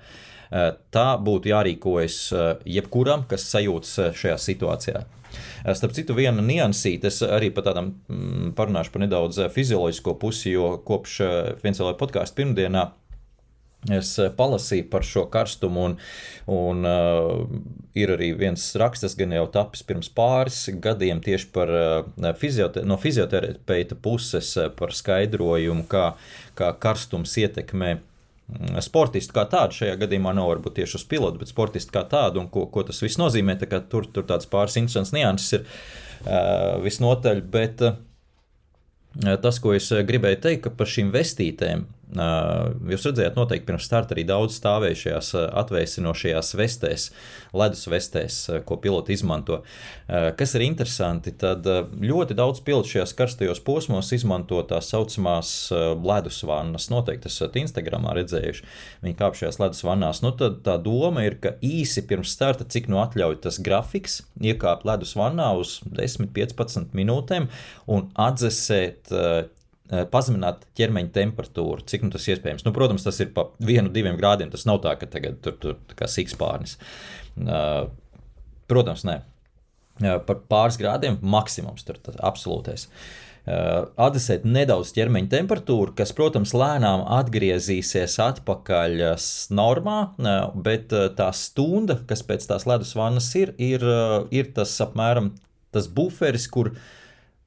[0.51, 2.47] Eh, tā būtu jārīkojas eh,
[2.79, 5.03] jebkuram, kas sajūtas eh, šajā situācijā.
[5.65, 10.75] Starp citu, viena niansīte, es arī par tādām mm, parunāšu par nedaudz fizioloģisko pusi, jo
[10.87, 11.21] kopš
[11.65, 12.91] viens vēl podkāstu pirmdienā
[13.89, 15.95] Es palasīju par šo karstumu, un,
[16.53, 17.47] un uh,
[17.97, 23.01] ir arī viens raksts, gan jau tapis pirms pāris gadiem, tieši par, uh, fiziote no
[23.01, 26.11] fizioterapeita puses par skaidrojumu, kā,
[26.61, 28.10] kā karstums ietekmē Mm,
[28.85, 29.77] sportistu kā tādu.
[29.81, 33.01] Šajā gadījumā nav varbūt tieši uz pilotu, bet sportistu kā tādu un ko, ko tas
[33.05, 33.59] viss nozīmē.
[33.91, 37.45] Tur, tur tāds pāris interesants nianses ir uh, visnotaļ.
[37.53, 37.99] Bet uh,
[39.43, 44.57] tas, ko es gribēju teikt, par šīm vestītēm Jūs redzējāt, noteikti pirms starta arī daudz
[44.59, 45.29] stāvēja šajās
[45.63, 47.05] atvēsinošajās vestēs,
[47.55, 49.61] ledus vestēs, ko piloti izmanto.
[50.09, 51.67] Kas ir interesanti, tad
[52.03, 55.53] ļoti daudz pilotu šajās karstajos posmos izmanto tā saucamās
[56.03, 56.89] ledus vannas.
[56.91, 58.67] Noteikti esat Instagramā redzējuši,
[59.07, 60.25] viņi kāp šajās ledus vannās.
[60.27, 64.83] Nu, tad tā doma ir, ka īsi pirms starta, cik nu atļauj tas grafiks, iekāpt
[64.89, 67.47] ledus vannā uz 10-15 minūtēm
[67.87, 69.15] un atdzesēt
[69.91, 72.67] pazemināt ķermeņa temperatūru, cik nu tas iespējams.
[72.67, 74.53] Nu, protams, tas ir pa vienu, diviem grādiem.
[74.53, 76.77] Tas nav tā, ka tagad tur ir kā sikspārnis.
[77.41, 77.89] Uh,
[78.71, 79.21] protams, nē.
[80.01, 82.89] Uh, par pāris grādiem maksimums tur ir absolūtais.
[83.51, 89.01] Adresēt nedaudz ķermeņa temperatūru, kas, protams, lēnām atgriezīsies atpakaļ
[89.57, 89.97] normā,
[90.61, 93.83] bet tā stunda, kas pēc tās ledus vannas ir, ir,
[94.31, 95.33] ir tas apmēram
[95.73, 96.85] tas buferis, kur uh,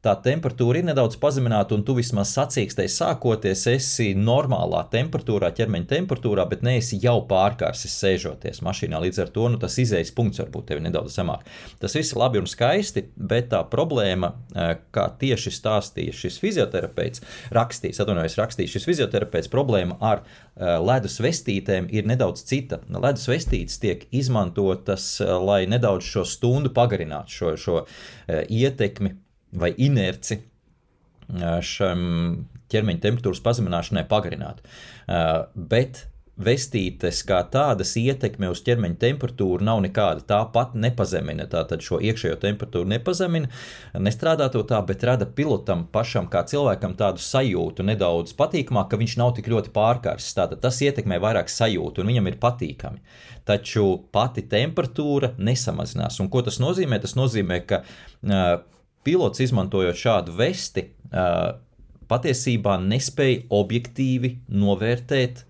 [0.03, 6.45] tā temperatūra ir nedaudz pazemināta, un tu vismaz sacīkstēji sākoties, esi normālā temperatūrā, ķermeņa temperatūrā,
[6.51, 8.99] bet neesi jau pārkārsis sēžoties mašīnā.
[9.05, 11.47] Līdz ar to nu, tas izējas punkts varbūt tev ir nedaudz zemāk.
[11.79, 17.23] Tas viss ir labi un skaisti, bet tā problēma, eh, kā tieši stāstīja šis fizioterapeits,
[17.55, 22.81] rakstīs, atvainojos, rakstīs šis fizioterapeits, problēma ar eh, ledus vestītēm ir nedaudz cita.
[22.91, 27.79] Ledus vestītes tiek izmantotas, eh, lai nedaudz šo stundu pagarinātu šo, šo
[28.27, 29.22] ietekmi
[29.53, 30.39] vai inerci
[31.63, 32.01] šam
[32.73, 34.63] ķermeņa temperatūras pazemināšanai pagarināt.
[35.53, 40.23] Bet vestītes kā tādas ietekme uz ķermeņa temperatūru nav nekāda.
[40.25, 43.51] Tā pat nepazemina, tātad šo iekšējo temperatūru nepazemina,
[44.01, 49.17] nestrādā to tā, bet rada pilotam pašam, kā cilvēkam, tādu sajūtu nedaudz patīkamāk, ka viņš
[49.21, 50.33] nav tik ļoti pārkārsis.
[50.39, 53.01] Tātad tas ietekmē vairāk sajūtu, un viņam ir patīkami.
[53.45, 56.17] Taču pati temperatūra nesamazinās.
[56.23, 57.01] Un ko tas nozīmē?
[57.03, 58.55] Tas nozīmē, ka uh,
[59.03, 60.87] pilots izmantojot šādu vesti,
[62.09, 65.45] patiesībā nespēja objektīvi novērtēt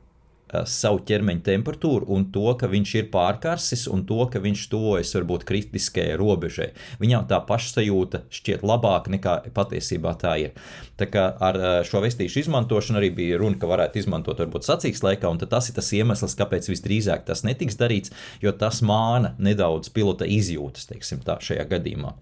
[0.69, 5.45] savu ķermeņa temperatūru un to, ka viņš ir pārkarsis un to, ka viņš tuvojas varbūt
[5.49, 6.67] kritiskajai robežai.
[7.01, 10.59] Viņam tā pašsajūta šķiet labāka nekā patiesībā tā ir.
[10.99, 11.57] Tā kā ar
[11.89, 15.77] šo vestīšu izmantošanu arī bija runa, ka varētu izmantot varbūt sacīks laikā, un tas ir
[15.79, 18.13] tas iemesls, kāpēc visdrīzāk tas netiks darīts,
[18.43, 22.13] jo tas māna nedaudz pilota izjūtas, teiksim tā, šajā gadījumā.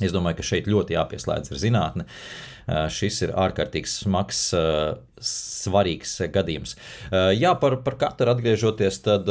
[0.00, 2.06] Es domāju, ka šeit ļoti jāpieslēdz ar zinātni.
[2.94, 4.44] Šis ir ārkārtīgi smags,
[5.30, 6.76] svarīgs gadījums.
[7.10, 9.28] Jā, par, par katru atgriežoties, tad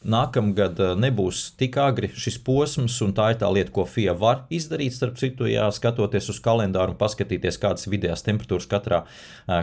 [0.00, 4.96] nākamgad nebūs tik agri šis posms, un tā ir tā lieta, ko FIA var izdarīt.
[4.96, 9.02] Starp citu, jā, skatoties uz kalendāru un paskatīties, kādas vidējās temperatūras katrā,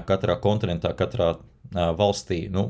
[0.10, 1.34] katrā kontinentā, katrā
[1.74, 2.46] valstī.
[2.54, 2.70] Nu,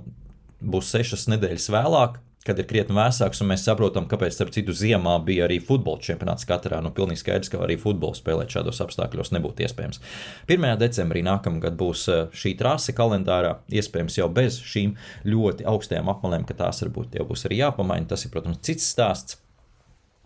[0.64, 5.18] būs sešas nedēļas vēlāk, kad ir krietni vēsāks, un mēs saprotam, kāpēc, starp citu, ziemā
[5.26, 6.80] bija arī futbola čempionāts katrā.
[6.84, 10.00] Nu, pilnīgi skaidrs, ka arī futbolu spēlēt šādos apstākļos nebūtu iespējams.
[10.48, 10.68] 1.
[10.80, 14.96] decembrī nākamgad būs eh, šī trase kalendārā, iespējams jau bez šīm
[15.28, 18.08] ļoti augstajām apmalēm, ka tās varbūt jau būs arī jāpamaina.
[18.14, 19.42] Tas ir, protams, cits stāsts.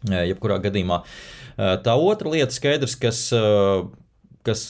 [0.10, 3.26] Eh, jebkurā gadījumā eh, tā otra lieta, skaidrs, kas,
[4.46, 4.66] kas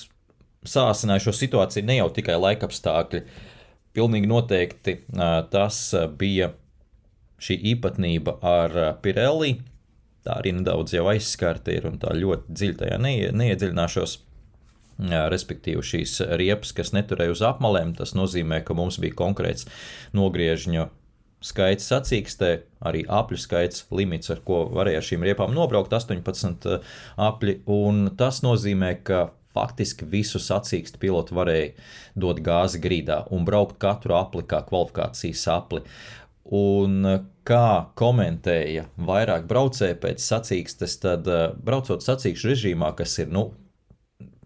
[0.68, 3.26] sāsināja šo situāciju, ne jau tikai laikapstākļi.
[3.92, 4.94] Pilnīgi noteikti
[5.52, 5.78] tas
[6.16, 6.54] bija
[7.42, 9.56] šī īpatnība ar eh, Pirelli.
[10.22, 14.20] Tā arī nedaudz jau aizskarta ir un tā ļoti dziļi tajā neie, neiedziļināšos.
[15.02, 19.66] Respektīvi, šīs riepas, kas neturēja uz apmalēm, tas nozīmē, ka mums bija konkrēts
[20.14, 20.84] nogriežņu
[21.42, 22.52] skaits sacīkstē,
[22.86, 27.58] arī apļu skaits, limits, ar ko varēja ar šīm riepām nobraukt, 18 eh, apļi.
[28.20, 31.74] Tas nozīmē, ka faktiski visu sacīkstu pilotu varēja
[32.20, 35.84] dot gāzi grīdā un braukt katru apli kā kvalifikācijas apli.
[36.50, 43.30] Un eh, kā komentēja vairāk braucēji pēc sacīkstes, tad eh, braucot sacīkšu režīmā, kas ir,
[43.34, 43.52] nu,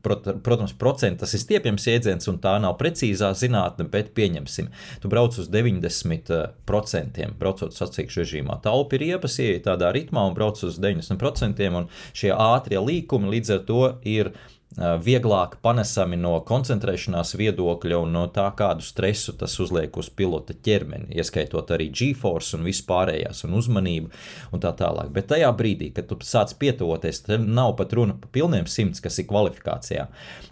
[0.06, 4.70] protams, procents tas ir stiepjams jēdziens, un tā nav precīzā zinātne, bet pieņemsim,
[5.02, 8.60] tu brauc uz 90%, braucot sacīkšu režīmā.
[8.66, 13.66] Taupi riepas, ieeja tādā ritmā un brauc uz 90%, un šie ātrie līkumi līdz ar
[13.70, 14.36] to ir
[14.76, 21.16] vieglāk panesami no koncentrēšanās viedokļa un no tā, kādu stresu tas uzliek uz pilota ķermeni,
[21.16, 24.12] ieskaitot arī G-force un vispārējās un uzmanību
[24.52, 25.14] un tā tālāk.
[25.16, 29.20] Bet tajā brīdī, kad tu sāc pietuvoties, tad nav pat runa par pilniem simts, kas
[29.22, 30.10] ir kvalifikācijā,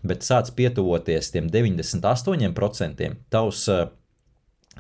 [0.08, 3.68] bet sāc pietuvoties tiem 98%, tavs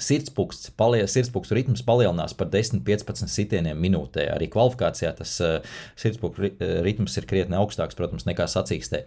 [0.01, 4.25] Sirdspūksts, palie, sirdspūkstu ritms palielinās par 10-15 sitieniem minūtē.
[4.33, 6.49] Arī kvalifikācijā tas uh, sirdspūkstu
[6.85, 9.03] ritms ir krietni augstāks, protams, nekā sacīkstē.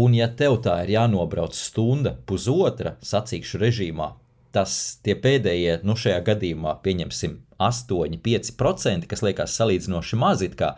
[0.00, 4.08] Un, ja tev tā ir jānobrauc stunda, pusotra sacīkšu režīmā,
[4.52, 10.72] tas tie pēdējie, nu, šajā gadījumā, pieņemsim, 8, 5%, kas liekas salīdzinoši maz, kā,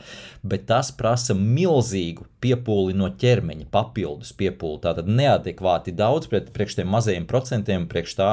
[0.45, 4.83] bet tas prasa milzīgu piepūli no ķermeņa, papildus piepūli.
[4.85, 8.31] Tātad neadekvāti daudz pret, priekš tiem mazajiem procentiem, priekš tā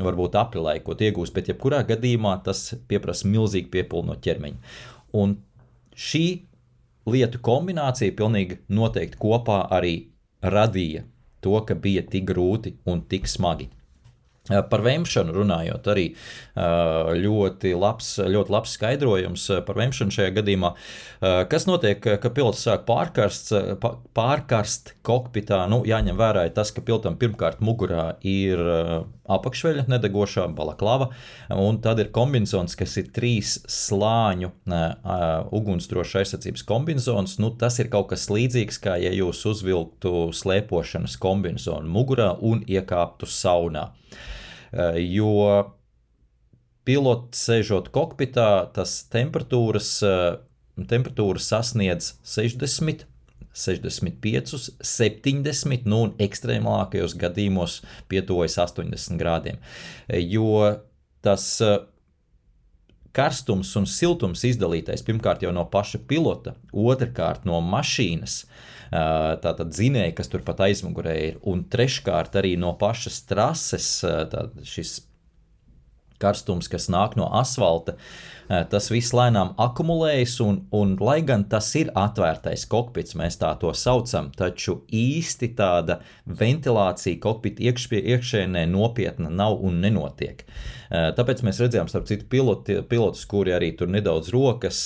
[0.00, 4.76] varbūt aprilē, ko iegūst, bet jebkurā gadījumā tas prasa milzīgu piepūli no ķermeņa.
[5.20, 5.36] Un
[5.96, 6.26] šī
[7.10, 9.94] lietu kombinācija pilnīgi noteikti kopā arī
[10.40, 11.04] radīja
[11.44, 13.70] to, ka bija tik grūti un tik smagi.
[14.50, 16.06] Par vēmšanu runājot, arī
[17.24, 20.72] ļoti labs, ļoti labs skaidrojums par vēmšanu šajā gadījumā.
[21.52, 23.52] Kas notiek, ka pilots sāk pārkarst,
[24.16, 25.62] pārkarst kokpitā?
[25.70, 28.60] Nu, jāņem vērā tas, ka pilotam pirmkārt mugurā ir
[29.30, 31.10] apakšveļa nedegošā balaklava,
[31.54, 34.50] un tad ir kombinzons, kas ir trīs slāņu
[35.54, 37.38] ugunsdrošas aizsardzības kombinzons.
[37.42, 43.28] Nu, tas ir kaut kas līdzīgs, kā ja jūs uzvilktu slēpošanas kombinzonu mugurā un iekāptu
[43.30, 43.90] saunā.
[43.90, 44.39] Eh,
[44.72, 45.34] jo
[46.88, 53.06] pilots sēžot kokpitā, tas temperatūras, eh, temperatūras sasniedz 60.
[53.50, 59.58] 65, 70, nu, un ekstrēmākajos gadījumos pietuvojas 80 grādiem.
[60.06, 60.78] Jo
[61.20, 61.48] tas
[63.16, 68.44] karstums un siltums izdalītais pirmkārt jau no paša pilota, otrkārt no mašīnas,
[68.90, 73.92] tātad zinēja, kas turpat aizmugurē ir, un treškārt arī no pašas trases,
[74.66, 74.98] šis
[76.20, 77.96] karstums, kas nāk no asfalta,
[78.70, 83.72] tas viss lēnām akumulējas, un, un lai gan tas ir atvērtais kokpits, mēs tā to
[83.78, 90.44] saucam, taču īsti tāda ventilācija kokpita iekšpie, iekšēnē nopietna nav un nenotiek.
[90.90, 94.80] Tāpēc mēs redzējām, starp citu, piloti, pilotus, kuri arī tur nedaudz rokas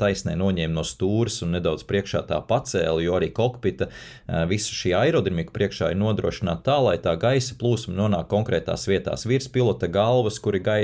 [0.00, 3.88] taisnē noņēma no stūres un nedaudz priekšā tā pacēla, jo arī kokpita
[4.50, 9.48] visa šī aerodinamika priekšā ir nodrošināta tā, lai tā gaisa plūsma nonāk konkrētās vietās virs
[9.48, 10.82] pilota galvas, kuri gai,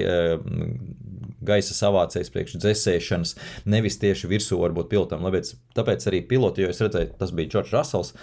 [1.47, 3.37] gaisa savācējs priekš dzēsēšanas,
[3.69, 5.29] nevis tieši virsū varbūt pilotam.
[5.29, 8.17] Tāpēc, tāpēc arī piloti, jo es redzēju, tas bija Džordžs Rasels,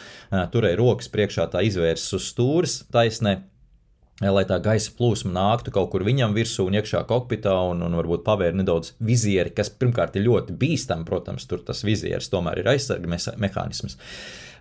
[0.51, 3.43] turēja rokas priekšā tā izvērses uz stūres taisnē.
[4.21, 8.21] Lai tā gaisa plūsma nāktu kaut kur viņam virsū un iekšā kokpitā, un, un varbūt
[8.27, 13.09] pavērt nedaudz vizieri, kas pirmkārt ir ļoti bīstami, protams, tur tas vizieris tomēr ir aizsarga
[13.41, 13.97] mehānisms.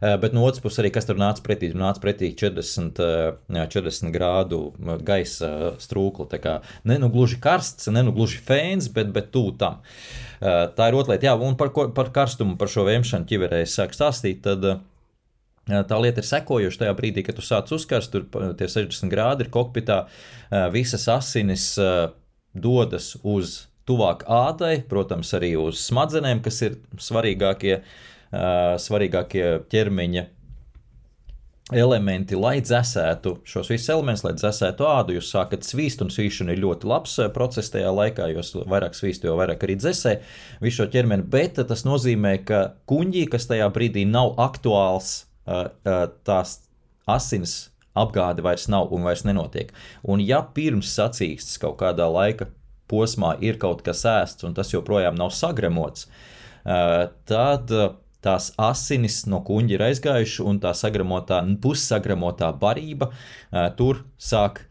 [0.03, 2.97] Eh, bet no otras puses, arī kas tur nāca pretī, tur nāca pretī 40,
[3.55, 4.63] 40 eh, grādu
[5.07, 6.27] gaisa strūkla.
[6.33, 6.55] Tā kā
[6.91, 9.79] ne nu gluži karsts, ne nu gluži fēns, bet, bet tuvu tam.
[10.41, 13.77] Eh, tā ir otra lieta, jā, un par, par karstumu, par šo vēmšanu ķiverē es
[13.79, 14.43] sāku stāstīt.
[14.43, 14.83] Tad,
[15.71, 19.53] Tā lieta ir sekojoša tajā brīdī, kad tu sāc uzkarst, tur tie 60 grādi ir
[19.55, 20.05] kokpitā,
[20.75, 21.69] visas asinis
[22.53, 27.81] dodas uz tuvāk ādai, protams, arī uz smadzenēm, kas ir svarīgākie
[28.33, 30.23] svarīgākie ķermeņa
[31.73, 35.17] elementi, lai dzēsētu šos visus elementus, lai dzēsētu ādu.
[35.17, 39.37] Jūs sākat svīst, un svīšana ir ļoti labs process tajā laikā, jo vairāk svīst, jo
[39.39, 40.15] vairāk arī dzēsē
[40.65, 41.29] visu šo ķermeni.
[41.33, 46.59] Bet tas nozīmē, ka kuģī, kas tajā brīdī nav aktuāls, tās
[47.11, 47.55] asins
[47.99, 49.73] apgāde vairs nav un vairs nenotiek.
[50.03, 52.49] Un ja pirms sacīkstes kaut kādā laika
[52.89, 56.07] posmā ir kaut kas ēsts, un tas joprojām nav sagremots,
[57.29, 57.73] tad
[58.23, 63.11] tās asinis no kuģa ir aizgājušas, un tā sagramotā, pussagramotā barība
[63.77, 64.63] tur sāk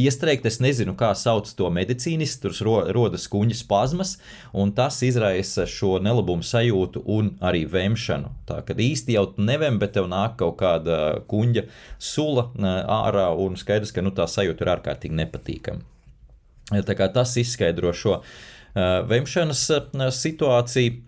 [0.00, 0.46] iestrēgt.
[0.48, 4.16] Es nezinu, kā sauc to medicīniski, tur ro, rodas kuģa spazmas,
[4.52, 8.32] un tas izraisa šo nelabumu sajūtu un arī vemšanu.
[8.48, 11.66] Tā kā īsti jau nevem, bet tev nāk kaut kāda kuģa
[11.98, 15.90] sula ārā, un skaidrs, ka nu, tā sajūta ir ārkārtīgi nepatīkama.
[17.14, 18.20] Tas izskaidro šo
[18.74, 21.02] vemšanas uh, situāciju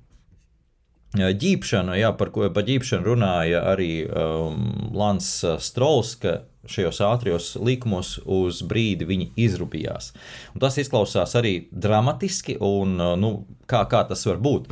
[1.15, 5.29] ģīpšanu, jā, par ko par ģīpšanu runāja arī um, Lans
[5.63, 10.13] Strauss, ka šajos ātrijos likumos uz brīdi viņi izrūpījās.
[10.55, 13.33] Un tas izklausās arī dramatiski, un nu,
[13.71, 14.69] kā, kā tas var būt.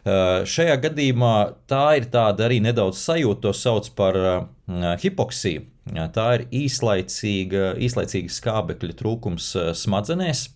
[0.00, 1.34] Uh, šajā gadījumā
[1.68, 4.38] tā ir tāda arī nedaudz sajūta, to sauc par uh,
[5.00, 5.66] hipoksiju.
[6.14, 10.46] Tā ir īslaicīga, īslaicīga skābekļa trūkums uh, smadzenēs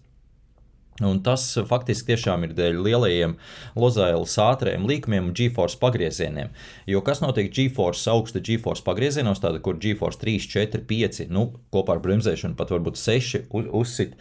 [1.02, 3.32] Un tas faktiski tiešām ir dēļ lielajiem
[3.74, 6.52] lozailas ātriem līkumiem un G-force pagriezieniem.
[6.86, 11.96] Jo kas notiek G-force augsta G-force pagriezienos, tāda, kur G-force 3, 4, 5, nu, kopā
[11.96, 14.14] ar bremzēšanu pat varbūt 6 uzsit,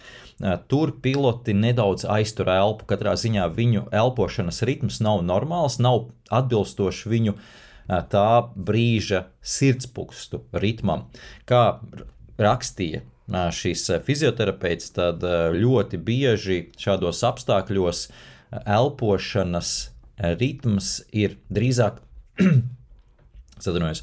[0.66, 2.90] tur piloti nedaudz aiztur elpu.
[2.90, 7.38] Katrā ziņā viņu elpošanas ritms nav normāls, nav atbilstošs viņu
[8.10, 11.06] tā brīža sirdspūkstu ritmam.
[11.46, 11.84] Kā
[12.42, 15.24] rakstīja šīs fizioterapeits, tad
[15.56, 18.08] ļoti bieži šādos apstākļos
[18.66, 19.74] elpošanas
[20.40, 22.02] ritms ir drīzāk.
[23.64, 24.02] Sadunojos,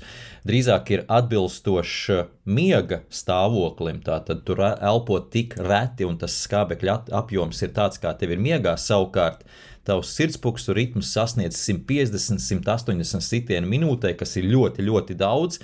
[0.48, 4.00] drīzāk ir atbilstošs miega stāvoklim.
[4.04, 8.76] Tātad tur elpo tik reti, un tas skābekļa apjoms ir tāds, kā tev ir miegā.
[8.80, 9.44] Savukārt,
[9.84, 15.60] tavs sirdspūkstu ritms sasniedz 150, 180 sitienu minūtē, kas ir ļoti, ļoti daudz.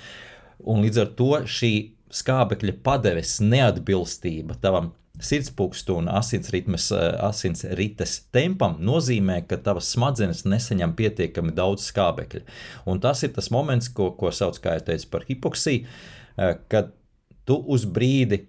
[0.67, 1.73] Un līdz ar to šī
[2.21, 10.93] skābekļa padeves neatbilstība tavam sirdspūkstu un asinsrites, eh, asinsrites tempam nozīmē, ka tavas smadzenes nesaņem
[10.97, 12.43] pietiekami daudz skābekļa.
[12.85, 15.85] Un tas ir tas moments, ko, ko sauc kā jau teicu par hipoksiju,
[16.37, 16.93] eh, kad
[17.45, 18.45] tu uz brīdi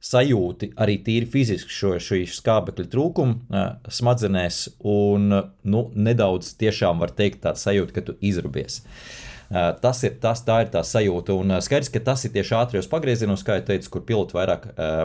[0.00, 5.28] sajūti arī tīri fiziski šo, šo skābekļa trūkumu eh, smadzenēs, un
[5.64, 8.80] nu, nedaudz tiešām var teikt tādu sajūtu, ka tu izrubies.
[8.80, 11.36] Uh, Eh, tas ir tas, tā ir tā sajūta.
[11.38, 14.68] Un eh, skaidrs, ka tas ir tieši ātrijos pagriezienos, kā jau teicu, kur piloti vairāk
[14.74, 15.02] eh,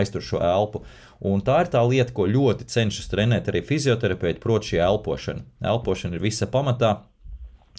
[0.00, 0.84] aiztur šo elpu.
[1.26, 5.44] Un tā ir tā lieta, ko ļoti cenšas trenēt arī fizioterapeiti, proti, šī elpošana.
[5.72, 7.00] Elpošana ir visa pamatā.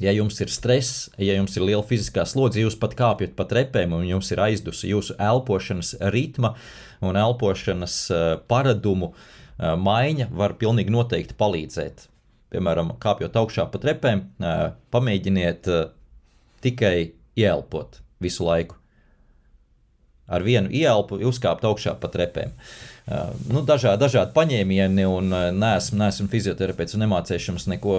[0.02, 3.92] Ja jums ir stress, ja jums ir liela fiziskā slodze, jūs pat kāpjat pa trepēm
[3.94, 6.56] un jums ir aizdusi jūsu elpošanas ritma
[7.06, 7.98] un elpošanas
[8.50, 9.12] paradumu
[9.60, 12.08] maiņa var pilnīgi noteikti palīdzēt
[12.52, 14.24] piemēram, kāpjot augšā pa trepēm,
[14.94, 15.70] pamēģiniet
[16.64, 18.78] tikai ieelpot visu laiku.
[20.32, 22.54] Ar vienu ieelpu uzkāpt augšā pa trepēm.
[22.56, 22.92] Uh,
[23.50, 27.96] nu, dažādi, dažādi paņēmieni, un neesmu, neesmu fizioterapeits un nemācīšams neko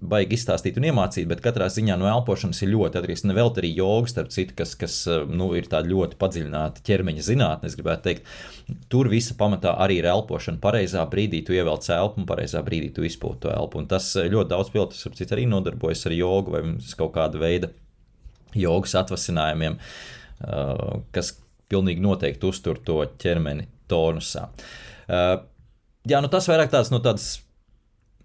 [0.00, 3.24] baigi izstāstīt un iemācīt, bet katrā ziņā no elpošanas ir ļoti atkarīgs.
[3.28, 4.96] Ne vēl arī jogas, starp citu, kas, kas
[5.28, 8.32] nu, ir tāda ļoti padziļināta ķermeņa zinātne, es gribētu teikt.
[8.92, 10.60] Tur visa pamatā arī ir elpošana.
[10.62, 13.82] Pareizā brīdī tu ievelc elpu un pareizā brīdī tu izpūti elpu.
[13.82, 16.64] Un tas ļoti daudz pilotu, starp citu, arī nodarbojas ar jogu vai
[16.96, 17.72] kaut kāda veida
[18.58, 19.76] jogas atvasinājumiem,
[21.14, 21.34] kas
[21.70, 24.48] pilnīgi noteikti uztur to ķermeni tonusā.
[25.10, 25.36] Uh,
[26.08, 27.40] jā, nu tas vairāk tāds no tādas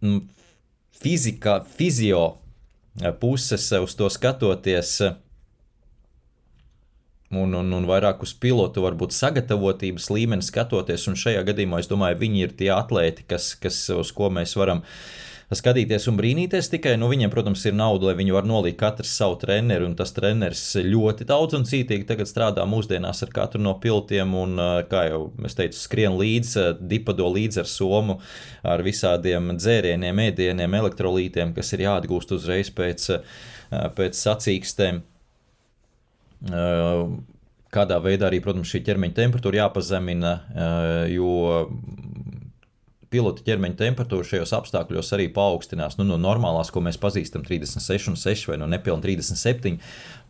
[0.01, 0.23] mm,
[1.01, 4.97] fizika, fizio uh, puses uh, uz to skatoties.
[7.36, 11.07] Un, un, un vairāk uz pilotu, varbūt sagatavotības līmeni skatoties.
[11.09, 14.84] Un šajā gadījumā es domāju, viņi ir tie atlēti, kas, kas, uz ko mēs varam
[14.86, 14.99] uh,
[15.53, 16.95] skatīties un brīnīties tikai.
[16.97, 20.63] Nu, viņiem, protams, ir nauda, lai viņi var nolikt katrs savu treneru, un tas treneris
[20.81, 24.57] ļoti daudz un cītīgi tagad strādā mūsdienās ar katru no piltiem, un,
[24.89, 28.17] kā jau es teicu, skrien līdzi, dipado līdzi ar somu,
[28.65, 33.11] ar visādiem dzērieniem, ēdieniem, elektrolītiem, kas ir jāatgūst uzreiz pēc,
[33.69, 35.03] pēc sacīkstēm
[37.75, 40.33] kādā veidā arī, protams, šī ķermeņa temperatūra jāpazemina,
[41.11, 41.31] jo
[43.16, 45.95] pilota ķermeņa temperatūra šajos apstākļos arī paaugstinās.
[45.99, 49.80] Nu, no normālās, ko mēs pazīstam, 36,6 vai no nepilnīgi 37,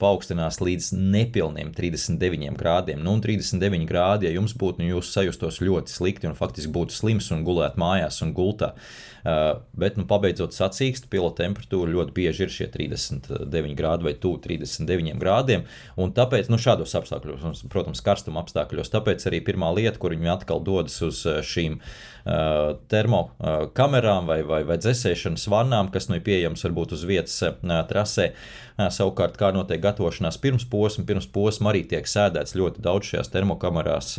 [0.01, 3.01] paaugstinās līdz nepilniem 39 grādiem.
[3.01, 6.93] Nu, un 39 grādi, ja jums būtu, nu, jūs sajustos ļoti slikti un faktiski būtu
[6.93, 8.75] slims un gulētu mājās un gultā.
[8.75, 14.39] Uh, bet, nu, pabeidzot sacīkstu, pilota temperatūra ļoti bieži ir šie 39 grādi vai tuvu
[14.43, 15.65] 39 grādiem.
[16.01, 20.61] Un tāpēc, nu, šādos apstākļos, protams, karstuma apstākļos, tāpēc arī pirmā lieta, kur viņi atkal
[20.65, 26.93] dodas uz šīm uh, termokamerām vai, vai, vai dzēsēšanas vannām, kas nu ir pieejams varbūt
[26.97, 28.31] uz vietas uh, trasē.
[28.75, 34.09] Savukārt, kā notiek gatavošanās pirms posma, pirms posma arī tiek sēdēts ļoti daudz šajās termokamerās,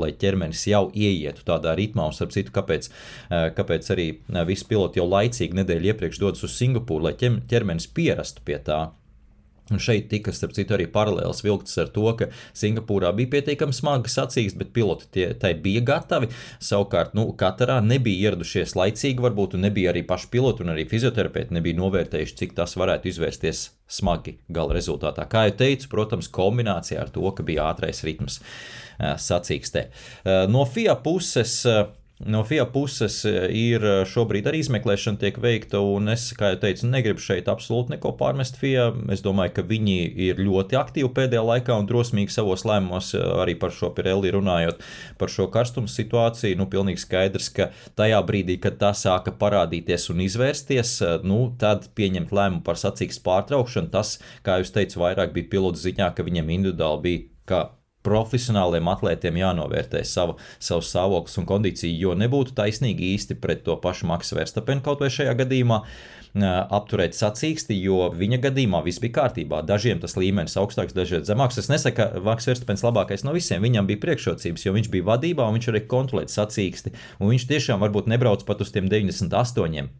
[0.00, 2.08] lai ķermenis jau ieietu tādā ritmā.
[2.10, 2.90] Un, starp citu, kāpēc,
[3.30, 4.08] kāpēc arī
[4.50, 8.88] visi piloti jau laicīgi nedēļu iepriekš dodas uz Singapūru, lai ķermenis pierastu pie tā.
[9.70, 12.26] Un šeit tika, starp citu, arī paralēls vilkts ar to, ka
[12.58, 16.30] Singapūrā bija pietiekami smagi sacīksts, bet piloti tie, tai bija gatavi.
[16.58, 21.78] Savukārt, nu, Katarā nebija ieradušies laicīgi, varbūt, nebija arī paši piloti un arī fizioterapeiti nebija
[21.78, 25.24] novērtējuši, cik tas varētu izvērsties smagi gala rezultātā.
[25.30, 28.40] Kā jau teicu, protams, kombinācijā ar to, ka bija ātrais ritms
[29.00, 29.86] sacīkstē.
[30.52, 31.62] No FIA puses
[32.20, 36.58] No FIA puses e, ir e, šobrīd arī izmeklēšana tiek veikta, un es, kā jau
[36.60, 38.90] teicu, negribu šeit absolūti neko pārmest FIA.
[39.14, 39.96] Es domāju, ka viņi
[40.26, 44.84] ir ļoti aktīvi pēdējā laikā un drosmīgi savos lēmumos, e, arī par šo Pirelli runājot,
[45.16, 46.60] par šo karstumu situāciju.
[46.60, 52.36] Nu, pilnīgi skaidrs, ka tajā brīdī, kad tā sāka parādīties un izvērsties, nu, tad pieņemt
[52.36, 57.06] lēmumu par sacīkstu pārtraukšanu, tas, kā jūs teicat, vairāk bija pilotu ziņā, ka viņiem individuāli
[57.08, 57.66] bija kā
[58.06, 64.08] profesionāliem atlētiem jānovērtē sava, savs stāvoklis un kondīcija, jo nebūtu taisnīgi īsti pret to pašu
[64.10, 65.82] Maksu Verstapenu kaut vai šajā gadījumā
[66.70, 69.64] apturēt sacīksti, jo viņa gadījumā viss bija kārtībā.
[69.66, 71.58] Dažiem tas līmenis augstāks, dažiem zemāks.
[71.58, 73.62] Es nesaku, ka Maks Verstapens labākais no visiem.
[73.62, 76.94] Viņam bija priekšrocības, jo viņš bija vadībā un viņš varēja kontrolēt sacīksti.
[77.18, 79.90] Un viņš tiešām varbūt nebrauc pat uz tiem 98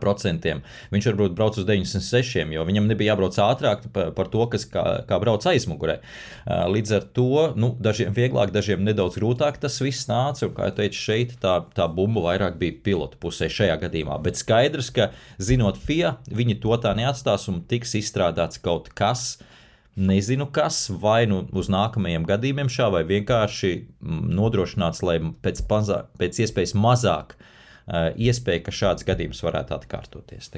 [0.00, 0.62] procentiem.
[0.92, 5.18] Viņš varbūt brauc uz 96, jo viņam nebija jābrauc ātrāk par, to, kas kā, kā
[5.22, 5.98] brauc aizmugurē.
[6.46, 10.46] Līdz ar to nu, dažiem vieglāk, dažiem nedaudz grūtāk tas viss nāca.
[10.48, 14.18] Un, kā jau teicu, šeit tā, tā bumba vairāk bija pilotu pusē šajā gadījumā.
[14.24, 15.10] Bet skaidrs, ka
[15.42, 19.40] zinot FIA, viņi to tā neatstās un tiks izstrādāts kaut kas.
[19.92, 26.38] Nezinu, kas vai nu uz nākamajiem gadījumiem šā, vai vienkārši nodrošināts, lai pēc, pazā, pēc
[26.46, 27.50] iespējas mazāk uh,
[27.88, 30.50] iespēja, ka šāds gadījums varētu atkārtoties.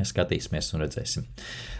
[0.00, 1.26] Skatīsimies un redzēsim.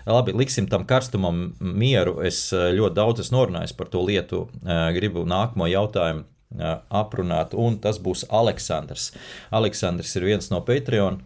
[0.09, 2.19] Labi, liksim tam karstumam mieru.
[2.27, 4.45] Es eh, ļoti daudz esmu norunājis par to lietu.
[4.65, 6.27] Eh, gribu nākamo jautājumu
[6.91, 9.13] aprunāt, un tas būs Aleksandrs.
[9.55, 11.21] Aleksandrs ir viens no Patreon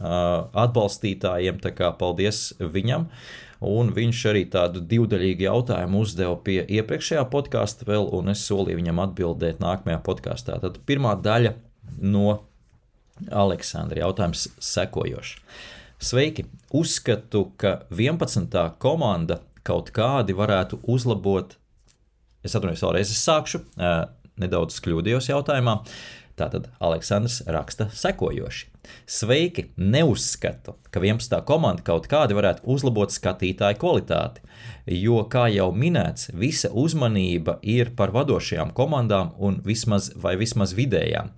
[0.00, 3.08] atbalstītājiem, tā kā paldies viņam.
[3.60, 9.02] Un viņš arī tādu divdaļīgu jautājumu uzdeva pie iepriekšējā podkāsta vēl, un es solīju viņam
[9.04, 10.56] atbildēt nākamajā podkāstā.
[10.62, 11.52] Tad pirmā daļa
[12.00, 12.38] no
[13.28, 15.36] Aleksandra jautājums sekojošs.
[16.00, 16.46] Sveiki!
[16.72, 18.56] Uzskatu, ka 11.
[18.80, 21.58] komanda kaut kādi varētu uzlabot.
[22.40, 23.60] Es atvainojos, vēlreiz es sākšu,
[24.40, 25.82] nedaudz kļūdījos jautājumā.
[26.40, 28.69] Tātad Aleksandrs raksta sekojoši.
[29.10, 29.70] Sveiki!
[29.76, 31.40] Neuzskatu, ka 11.
[31.46, 34.44] komanda kaut kādi varētu uzlabot skatītāju kvalitāti,
[34.86, 41.32] jo, kā jau minēts, visa uzmanība ir par vadošajām komandām un vismaz, vai vismaz vidējām.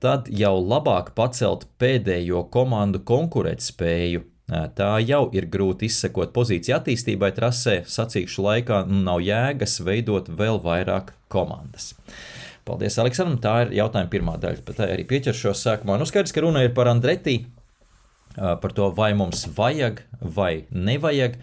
[0.00, 4.24] tad jau labāk pacelt pēdējo komandu konkurētspēju.
[4.48, 10.60] Tā jau ir grūti izsekot pozīciju attīstībai trasē, sacīkšu laikā nu, nav jēgas veidot vēl
[10.64, 11.94] vairāk komandas.
[12.68, 13.38] Paldies, Aleksandram.
[13.40, 15.96] Tā ir jautājuma pirmā daļa, bet tā arī pieķeršos sākumā.
[16.00, 17.40] Nu, skaidrs, ka runa ir par Andreti,
[18.36, 21.38] par to, vai mums vajag vai nevajag.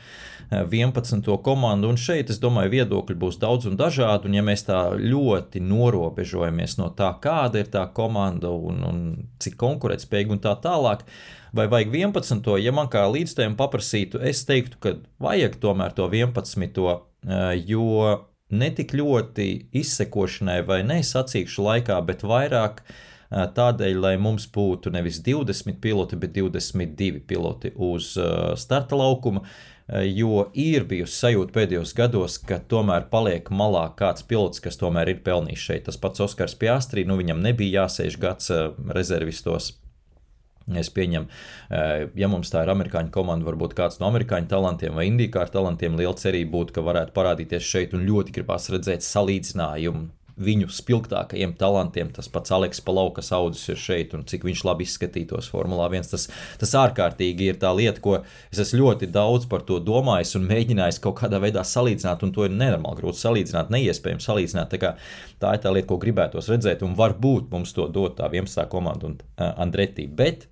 [0.51, 1.25] 11.
[1.41, 4.29] komandu, un šeit, es domāju, viedokļi būs daudz un dažādi.
[4.29, 9.01] Un, ja mēs tā ļoti norobežojamies no tā, kāda ir tā komanda un, un
[9.41, 11.01] cik konkurētspējīga un tā tālāk,
[11.57, 12.53] vai vajag 11.
[12.61, 14.95] Ja man kā līdzstājiem paprasītu, es teiktu, ka
[15.25, 16.79] vajag tomēr to 11.
[17.65, 17.89] jo
[18.53, 22.83] netik ļoti izsekošanai vai nesacīkšu laikā, bet vairāk
[23.29, 28.13] tādēļ, lai mums būtu nevis 20 piloti, bet 22 piloti uz
[28.61, 29.45] starta laukuma.
[30.09, 35.19] Jo ir bijusi sajūta pēdējos gados, ka tomēr paliek malā kāds pilots, kas tomēr ir
[35.25, 35.83] pelnījis šeit.
[35.85, 38.49] Tas pats Oskars Piastrī, nu viņam nebija jāsēž gads
[38.97, 39.75] rezervistos
[40.73, 41.27] Es pieņemu,
[42.17, 46.17] ja mums tā ir amerikāņu komanda, varbūt kāds no amerikāņu talantiem vai indīkāru talantiem, liela
[46.17, 52.09] cerība būtu, ka varētu parādīties šeit un ļoti gribās redzēt salīdzinājumu viņu spilgtākajiem talantiem.
[52.13, 56.09] Tas pats Aleks Palau, kas audzis ir šeit, un cik viņš labi izskatītos Formulā 1.
[56.11, 56.27] Tas,
[56.61, 58.17] tas ārkārtīgi ir tā lieta, ko
[58.51, 62.47] es esmu ļoti daudz par to domājis un mēģinājis kaut kādā veidā salīdzināt, un to
[62.47, 64.75] ir nenormāli grūti salīdzināt, neiespējami salīdzināt.
[64.75, 64.95] Tā,
[65.39, 68.67] tā ir tā lieta, ko gribētos redzēt, un varbūt mums to dot tā 11.
[68.71, 70.09] komanda un uh, Andretī.
[70.11, 70.49] Bet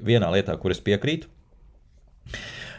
[0.00, 1.28] vienā lietā, kur es piekrītu.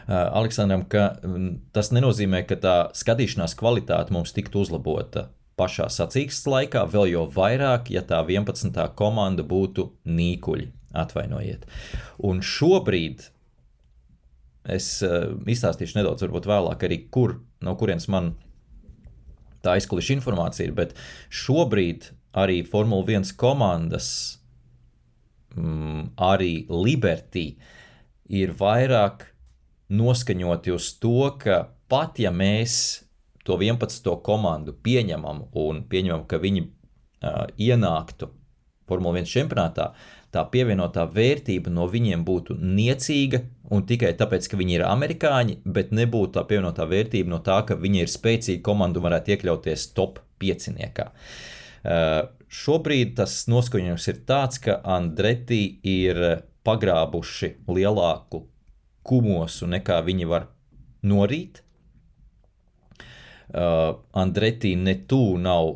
[0.04, 6.48] Uh, Aleksandram, ka um, tas nenozīmē, ka tā skatīšanās kvalitāte mums tiktu uzlabota pašā sacīkstes
[6.50, 8.74] laikā, vēl jau vairāk, ja tā 11.
[8.98, 10.72] komanda būtu nīkuļi.
[10.94, 11.64] Atvainojiet.
[12.22, 13.24] Un šobrīd
[14.70, 18.34] es uh, izstāstīšu nedaudz, vēlāk, arī kur, no kurienes man
[19.64, 20.94] tā aizkulisku informācija ir, bet
[21.32, 24.08] šobrīd arī Formula 1 komandas
[25.56, 27.54] mm, arī Liberty
[28.34, 29.26] ir vairāk
[29.94, 33.04] noskaņoti uz to, ka pat ja mēs
[33.44, 34.08] to 11.
[34.24, 38.30] komandu pieņemam un pieņemam, ka viņi uh, ienāktu
[38.84, 39.92] Formule 1 čempionātā,
[40.34, 43.40] tā pievienotā vērtība no viņiem būtu niecīga
[43.72, 47.78] un tikai tāpēc, ka viņi ir amerikāņi, bet nebūtu tā pievienotā vērtība no tā, ka
[47.80, 51.08] viņi ir spēcīga komanda un varētu iekļauties top pieciniekā.
[51.84, 56.20] Uh, Šobrīd tas noskaņojums ir tāds, ka Andreti ir
[56.64, 58.44] pagrābuši lielāku
[59.04, 60.48] kumosu nekā viņi var
[61.04, 61.60] norīt.
[63.54, 65.74] Uh, Andreti ne tuvu nav,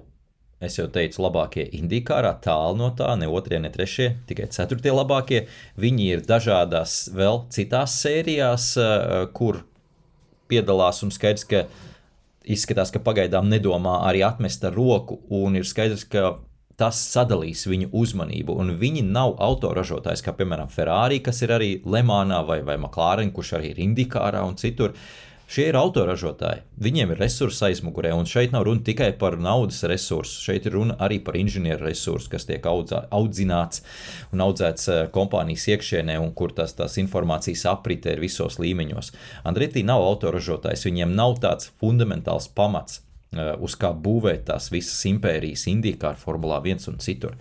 [0.65, 5.45] es jau teicu, labākie indīkārā, tālu no tā, ne otrie, ne trešie, tikai ceturtie labākie.
[5.79, 9.63] Viņi ir dažādās vēl citās sērijās, uh, kur
[10.51, 11.67] piedalās un skaidrs, ka
[12.49, 16.39] izskatās, ka pagaidām nedomā arī atmest ar roku, un ir skaidrs, ka
[16.79, 18.55] tas sadalīs viņu uzmanību.
[18.63, 23.57] Un viņi nav autoražotājs, kā piemēram Ferrari, kas ir arī Lemānā vai, vai McLaren, kurš
[23.59, 24.95] arī ir Indikārā un citur.
[25.49, 26.61] Šie ir autoražotāji.
[26.85, 30.43] Viņiem ir resursi aizmugurē, un šeit nav runa tikai par naudas resursu.
[30.45, 33.81] Šeit ir runa arī par inženieru resursu, kas tiek audzā, audzināts
[34.37, 39.15] un audzēts eh, kompānijas iekšienē, un kur tas, tās informācijas aprite ir visos līmeņos.
[39.49, 43.01] Andretī nav autoražotājs, viņiem nav tāds fundamentāls pamats
[43.61, 47.37] uz kā būvēt tās visas impērijas, Indijā, Formulā 1 un citur.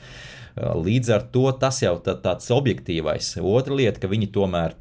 [0.57, 3.35] Eh, līdz ar to tas jau tā, tāds objektīvais.
[3.41, 4.77] Otra lieta, ka viņi tomēr,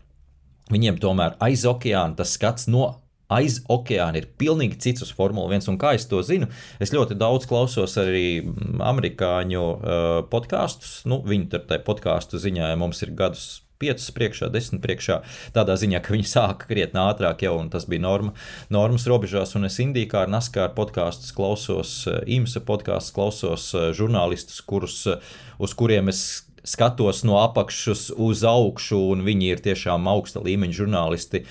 [0.73, 2.95] viņiem tomēr aiz okeāna tas skats no
[3.33, 5.69] aiz okeāna ir pilnīgi cits uz Formuli 1.
[5.73, 6.47] Un kā es to zinu,
[6.81, 11.01] es ļoti daudz klausos arī mm, amerikāņu uh, podkāstus.
[11.11, 15.21] Nu, tajā podkāstu ziņā mums ir gadus 5 priekšā, 10 priekšā.
[15.57, 18.33] Tādā ziņā, ka viņi sāka krietni ātrāk jau, un tas bija norma,
[18.73, 19.55] normas robežās.
[19.59, 25.21] Un es Indijā ar Naskāru podkāstus klausos, eh, IMSA podkāstus klausos eh, žurnālistus, kurus, eh,
[25.59, 31.45] uz kuriem es skatos no apakšas uz augšu, un viņi ir tiešām augsta līmeņa žurnālisti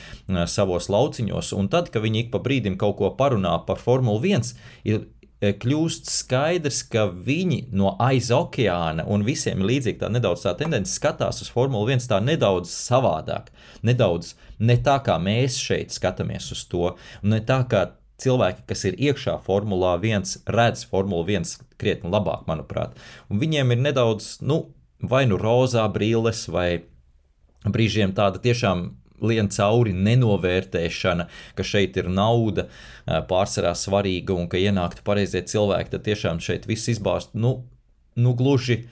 [0.52, 1.54] savos lauciņos.
[1.56, 4.52] Un tad, kad viņi ik pa brīdim kaut ko parunā par Formuli 1,
[4.84, 5.06] ir
[5.42, 10.96] kļūst skaidrs, ka viņi no aiz okeāna un visiem ir līdzīga tā nedaudz tā tendence
[10.96, 13.52] skatās uz Formuli 1 tā nedaudz savādāk.
[13.86, 17.90] Nedaudz ne tā, kā mēs šeit skatāmies uz to, un ne tā, kā
[18.24, 22.96] cilvēki, kas ir iekšā Formulā 1, redz Formuli 1 krietni labāk, manuprāt.
[23.30, 24.70] Un viņiem ir nedaudz, nu,
[25.04, 26.86] vai nu rozā brilles, vai
[27.66, 28.88] brīžiem tāda tiešām
[29.22, 32.68] lien cauri nenovērtēšana, ka šeit ir nauda
[33.06, 37.34] pārsvarā svarīga un ka ienāktu pareizie cilvēki, tad tiešām šeit viss izbāzt.
[37.34, 37.58] Nu,
[38.16, 38.86] nu gluži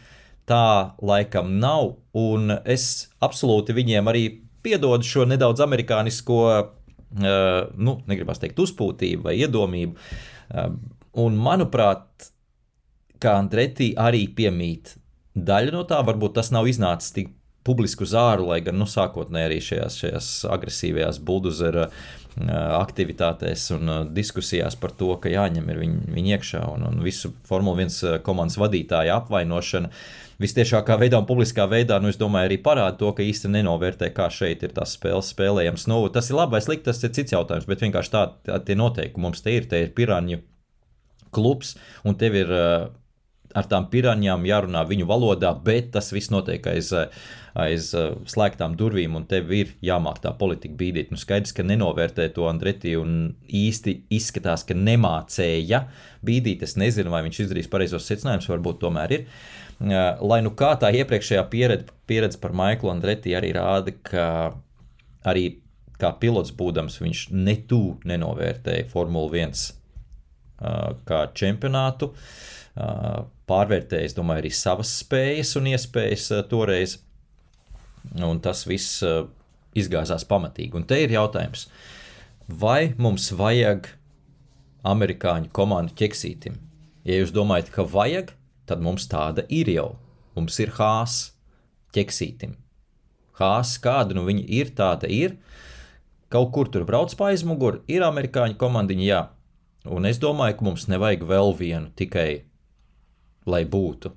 [0.49, 4.26] tā laikam nav, un es absolūti viņiem arī
[4.63, 6.39] piedodu šo nedaudz amerikānisko,
[7.13, 9.95] nu, negribas teikt, uzpūtību vai iedomību.
[11.24, 12.32] Un, manuprāt,
[13.21, 14.95] ka Andretī arī piemīt
[15.34, 17.32] daļa no tā, varbūt tas nav iznācis tik
[17.64, 21.88] publiski uz āru, lai gan nu, sākotnēji arī šajās, šajās agresīvajās buldozera
[22.34, 27.86] aktivitātēs un diskusijās par to, ka jāņem ir viņi, viņi iekšā un, un visu Formule
[27.86, 29.91] 1 komandas vadītāja apvainošana.
[30.41, 34.32] Vistiešākā veidā un publiskā veidā, nu, es domāju, arī parāda to, ka īsti nenovērtē, kā
[34.34, 35.86] šeit ir tās spēles spēlējams.
[35.91, 38.76] Nu, tas ir labi vai slikti, tas ir cits jautājums, bet vienkārši tā, tā tie
[38.80, 39.70] noteikumi mums te ir.
[39.70, 40.41] Te ir piranju
[41.34, 42.89] klubs, un tev ir uh,
[43.54, 46.91] ar tām piranjām jārunā viņu valodā, bet tas viss notiek aiz,
[47.54, 47.89] aiz
[48.34, 51.12] slēgtām durvīm, un tev ir jāmāk tā politika bīdīt.
[51.14, 55.84] Nu, skaidrs, ka nenovērtē to Andreti, un īsti izskatās, ka nemācēja
[56.26, 56.66] bīdīt.
[56.66, 59.28] Es nezinu, vai viņš izdarīs pareizos secinājumus, varbūt tomēr ir.
[59.84, 64.26] Lai nu kā tā iepriekšējā pieredze, pieredze par Maiklu Andreti arī rāda, ka
[65.28, 65.60] arī
[65.99, 69.80] kā pilots būdams, viņš netū nenovērtēja Formuli 1
[71.08, 72.14] kā čempionātu.
[72.74, 76.97] Pārvērtēja, es domāju, arī savas spējas un iespējas toreiz.
[78.19, 79.03] Un tas viss
[79.75, 80.75] izgāzās pamatīgi.
[80.75, 81.67] Un te ir jautājums,
[82.47, 83.87] vai mums vajag
[84.83, 86.57] amerikāņu komandu ķeksītim?
[87.03, 88.33] Ja jūs domājat, ka vajag,
[88.65, 89.95] tad mums tāda ir jau.
[90.35, 91.33] Mums ir hāzs
[91.93, 92.57] ķeksītim.
[93.39, 95.37] Hāzs, kāda nu viņa ir, tāda ir.
[96.29, 99.21] Kaut kur tur brauc pa aizmuguri, ir amerikāņu komandiņa, jā,
[99.83, 102.45] Un es domāju, ka mums nevajag vēl vienu tikai,
[103.49, 104.13] lai būtu.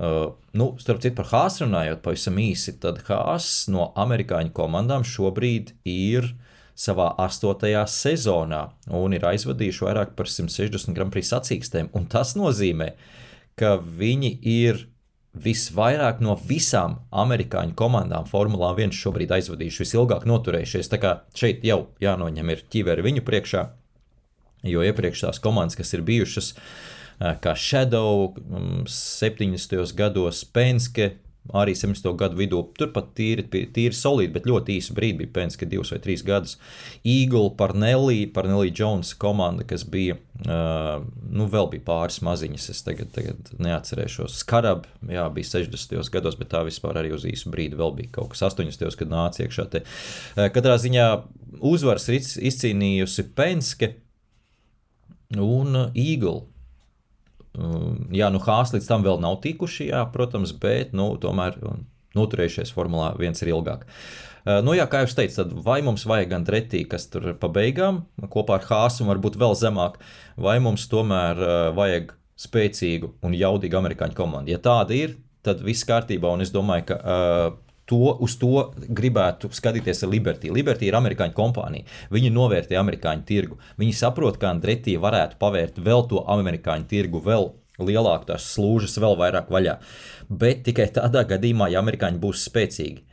[0.00, 5.74] Uh, nu, starp citu, par Hāzu runājot, pavisam īsi, tad Hāzs no amerikāņu komandām šobrīd
[5.84, 6.30] ir
[6.80, 8.62] savā astotajā sezonā
[8.96, 11.90] un ir aizvadījuši vairāk par 160 Grand Prix sacīkstēm.
[12.08, 12.94] Tas nozīmē,
[13.60, 14.86] ka viņi ir
[15.36, 20.90] visvairāk no visām amerikāņu komandām Formulā 1 šobrīd aizvadījuši, visilgāk noturējušies.
[20.90, 23.66] Tā kā šeit jau jānoņem ir ķiveri viņu priekšā.
[24.66, 26.54] Jo iepriekš tās komandas, kas ir bijušas,
[27.20, 28.30] kā Shadow,
[28.88, 29.76] 70.
[29.76, 31.12] Mm, gados Penske,
[31.56, 32.12] arī 70.
[32.20, 36.22] gadu vidū, turpat tīri, tīri solīti, bet ļoti īsu brīdi bija Penske, divus vai trīs
[36.26, 36.56] gadus.
[37.04, 43.10] Eagle, Parnelli, Parnelli Jones komanda, kas bija, uh, nu, vēl bija pāris maziņas, es tagad,
[43.16, 44.38] tagad neatcerēšos.
[44.44, 45.96] Skarab, jā, bija 60.
[46.12, 48.96] gados, bet tā vispār arī uz īsu brīdi vēl bija kaut kas 80.
[49.00, 49.84] kad nāca iekšā te.
[50.54, 51.08] Katrā ziņā
[51.72, 53.94] uzvaras izcīnījusi Penske
[55.36, 56.46] un uh, Eagle.
[57.60, 61.58] Um, jā, nu Hāzs līdz tam vēl nav tikuši, jā, protams, bet nu, tomēr
[62.16, 63.86] noturējušies Formulā 1 ir ilgāk.
[64.64, 68.06] Nu, jā, kā jau teicu, tad vai mums vajag gan tretī, kas tur pa beigām
[68.32, 69.98] kopā ar Hāzu varbūt vēl zemāk,
[70.40, 71.42] vai mums tomēr
[71.76, 74.54] vajag spēcīgu un jaudīgu amerikāņu komandu.
[74.54, 76.96] Ja tāda ir, tad viss kārtībā, un es domāju, ka
[77.90, 80.52] to, uz to gribētu skatīties ar Liberty.
[80.54, 81.88] Liberty ir amerikāņu kompānija.
[82.14, 83.58] Viņi novērtē amerikāņu tirgu.
[83.80, 89.18] Viņi saprot, ka Andretī varētu pavērt vēl to amerikāņu tirgu, vēl lielāku tās slūžas, vēl
[89.18, 89.78] vairāk vaļā.
[90.30, 93.06] Bet tikai tādā gadījumā, ja amerikāņi būs spēcīgi.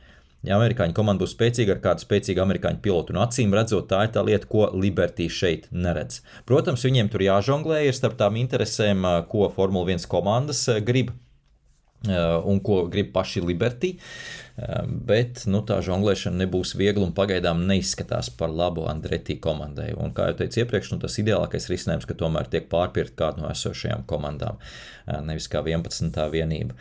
[0.46, 4.12] Ja amerikāņu komanda būs spēcīga ar kādu spēcīgu amerikāņu pilotu, un acīm redzot, tā ir
[4.14, 6.22] tā lieta, ko Liberty šeit neredz.
[6.48, 11.16] Protams, viņiem tur jāžonglē ir starp tām interesēm, ko Formule 1 komandas grib
[12.06, 13.96] un ko grib paši Liberty.
[13.98, 14.47] Uh,
[14.88, 19.92] bet nu, tā žonglēšana nebūs viegla un pagaidām neizskatās par labu Andretī komandai.
[19.94, 23.52] Un, kā jau teicu iepriekš, nu, tas ideālākais risinājums, ka tomēr tiek pārpirkt kādu no
[23.54, 24.58] esošajām komandām,
[25.06, 26.26] ehm, nevis kā 11.
[26.34, 26.74] vienība.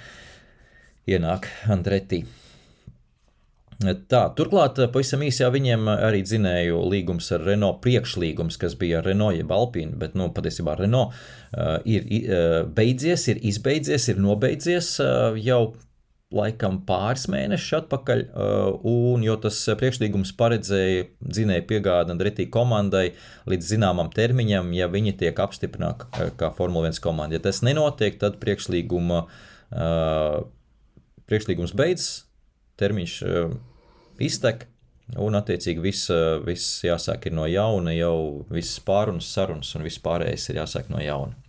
[1.07, 2.24] Ienāk Andretī.
[3.85, 9.37] Tā, turklāt, pavisam īsā viņiem arī dzinēju līgums ar Renault, priekšlīgums, kas bija ar Renault,
[9.37, 15.37] jeb Alpīnu, bet nu, patiesībā Renault uh, ir uh, beidzies, ir izbeidzies, ir nobeidzies uh,
[15.37, 15.74] jau
[16.35, 23.12] laikam pāris mēnešus atpakaļ, uh, un jo tas priekšlīgums paredzēja dzinēju piegādi Andretī komandai
[23.47, 27.39] līdz zināmam termiņam, ja viņi tiek apstiprināti kā Formula 1 komanda.
[27.39, 29.22] Ja tas nenotiek, tad priekšlīguma,
[29.70, 30.41] uh,
[31.31, 32.27] priekšlīgums beidzas,
[32.83, 33.55] termiņš uh,
[34.27, 34.66] iztek,
[35.22, 36.11] un attiecīgi viss,
[36.43, 41.45] viss jāsāk no jauna, jau viss pārunas, sarunas un viss pārējais ir jāsāk no jauna.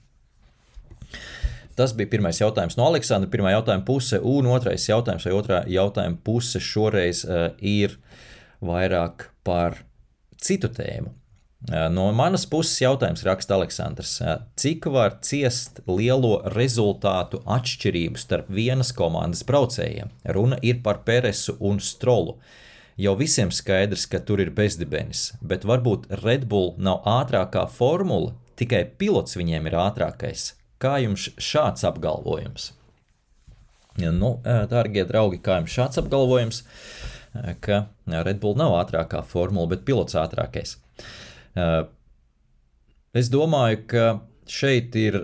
[1.77, 6.17] Tas bija pirmais jautājums no Aleksandra, pirmā jautājuma puse, un otrais jautājums vai otrā jautājuma
[6.25, 7.99] puse šoreiz uh, ir
[8.65, 9.83] vairāk par
[10.41, 11.13] citu tēmu.
[11.67, 14.15] Uh, no manas puses jautājums raksta Aleksandrs.
[14.21, 20.09] Uh, cik var ciest lielo rezultātu atšķirību starp vienas komandas braucējiem?
[20.33, 22.39] Runa ir par Peresu un Strolu.
[22.97, 28.87] Jau visiem skaidrs, ka tur ir bezdibenis, bet varbūt Red Bull nav ātrākā formula, tikai
[28.97, 30.55] pilots viņiem ir ātrākais.
[30.81, 32.71] Kā jums šāds apgalvojums?
[33.97, 34.35] Nu,
[34.69, 36.61] dārgie draugi, kā jums šāds apgalvojums,
[37.65, 40.75] ka Red Bull nav ātrākā formula, bet pilots ātrākais?
[43.17, 44.05] Es domāju, ka
[44.45, 45.23] šeit ir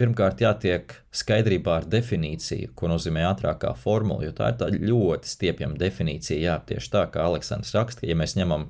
[0.00, 5.78] pirmkārt jātiek skaidrībā ar definīciju, ko nozīmē ātrākā formula, jo tā ir tā ļoti stiepjama
[5.80, 6.40] definīcija.
[6.42, 8.66] Jā, tieši tā kā Aleksandrs raksta, ja mēs ņemam,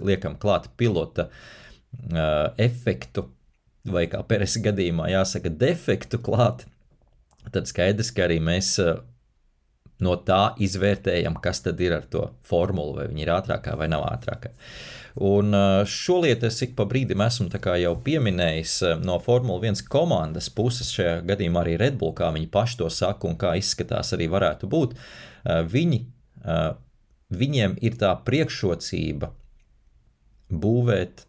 [0.00, 3.26] liekam klāt pilota uh, efektu,
[3.92, 6.66] vai kā Peres gadījumā jāsaka defektu klāt,
[7.52, 8.98] tad skaidrs, ka arī mēs uh,
[10.04, 14.06] no tā izvērtējam, kas tad ir ar to formulu, vai viņa ir ātrākā vai nav
[14.08, 14.52] ātrākā.
[15.28, 15.54] Un
[15.90, 21.24] šo lietu es ik pa brīdim esmu jau pieminējis no Formule 1 komandas puses, šajā
[21.26, 24.94] gadījumā arī Red Bull, kā viņi paši to saka un kā izskatās arī varētu būt.
[25.72, 26.04] Viņi,
[27.34, 29.32] viņiem ir tā priekšrocība
[30.48, 31.26] būvēt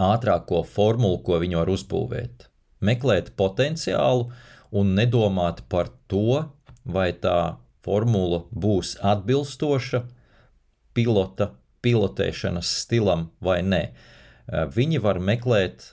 [0.00, 2.48] ātrāko formulu, ko viņi var uzbūvēt.
[2.82, 4.30] Meklēt potenciālu
[4.72, 6.44] un nedomāt par to,
[6.84, 10.02] vai tā formula būs atbilstoša
[10.96, 13.82] pilota pilotēšanas stilam vai nē.
[13.82, 15.92] Eh, viņi var meklēt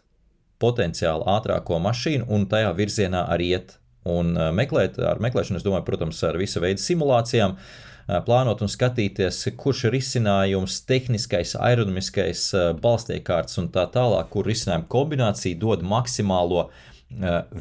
[0.61, 3.77] potenciāli ātrāko mašīnu un tajā virzienā arī iet.
[4.09, 7.88] Un eh, meklēt, ar meklēšanu, es domāju, protams, ar visu veidu simulācijām, eh,
[8.25, 12.45] plānot un skatīties, kurš ir risinājums, tehniskais, aerodinamiskais,
[12.81, 16.69] balstiekārts un tā tālāk, kur risinājumu kombinācija dod maksimālo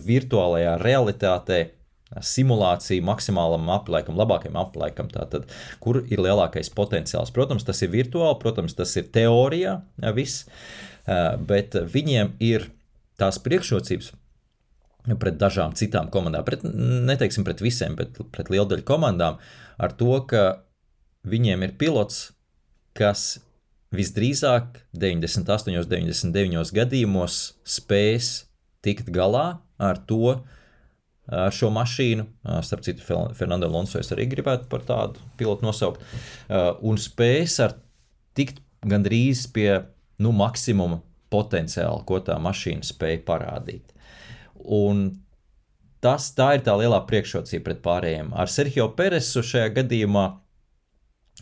[0.08, 1.58] virtuālajā realitātē
[2.24, 5.10] simulāciju maksimālam aplaikam, labākajam aplaikam.
[5.12, 5.44] Tātad,
[5.84, 7.32] kur ir lielākais potenciāls?
[7.36, 9.74] Protams, tas ir virtuāli, protams, tas ir teorijā
[10.16, 10.46] viss,
[11.48, 12.70] bet viņiem ir
[13.20, 14.14] tās priekšrocības
[15.20, 19.38] pret dažām citām komandām, pret, neteiksim pret visiem, bet pret lielu daļu komandām,
[19.78, 20.64] ar to, ka
[21.28, 22.32] viņiem ir pilots,
[22.98, 23.38] kas
[23.94, 28.32] visdrīzāk 98, 99 gadījumos spēs
[28.84, 30.38] tikt galā ar to,
[31.28, 32.26] ar šo mašīnu.
[32.64, 33.04] Starp citu,
[33.36, 36.02] Fernando Alonso es arī gribētu par tādu pilotu nosaukt.
[36.84, 37.76] Un spējas ar
[38.38, 39.70] tikt gandrīz pie
[40.22, 41.00] nu, maksimuma
[41.32, 43.92] potenciāla, ko tā mašīna spēja parādīt.
[44.64, 45.10] Un
[46.04, 48.34] tas, tā ir tā lielā priekšrocība pret pārējiem.
[48.36, 50.26] Ar Sergio Peresu šajā gadījumā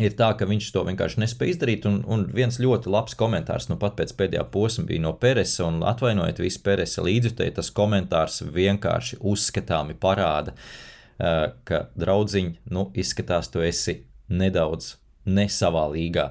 [0.03, 1.87] ir tā, ka viņš to vienkārši nespēja izdarīt.
[1.89, 5.81] Un, un viens ļoti labs komentārs, nu pat pēc pēdējā posma bija no Peresa, un
[5.87, 10.57] atvainojiet visu Peresa līdzjutēju, tas komentārs vienkārši uzskatāmi parāda,
[11.17, 14.97] ka draudziņ, nu, izskatās, tu esi nedaudz.
[15.27, 16.29] Ne savā līgā.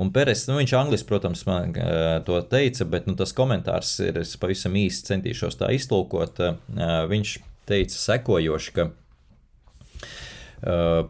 [0.00, 4.22] Un Pēters, nu, viņš angļuiski, protams, man uh, to teica, bet nu, tas komentārs ir,
[4.40, 6.40] pavisam īsi centīšos tā iztulkot.
[6.40, 7.34] Uh, viņš
[7.68, 8.88] teica sekojoši, ka
[10.64, 11.06] uh,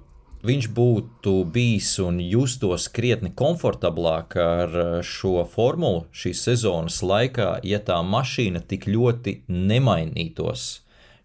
[0.46, 7.80] viņš būtu bijis un justos krietni komfortablāk ar eh, šo formulu šīs sezonas laikā, ja
[7.82, 10.68] tā mašīna tik ļoti nemainītos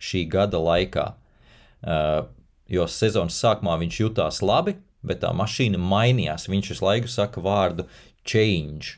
[0.03, 1.13] šī gada laikā.
[1.83, 2.25] Uh,
[2.71, 6.47] jo sezonas sākumā viņš jutās labi, bet tā mašīna mainījās.
[6.47, 7.85] Viņš visu laiku saka vārdu
[8.23, 8.97] change.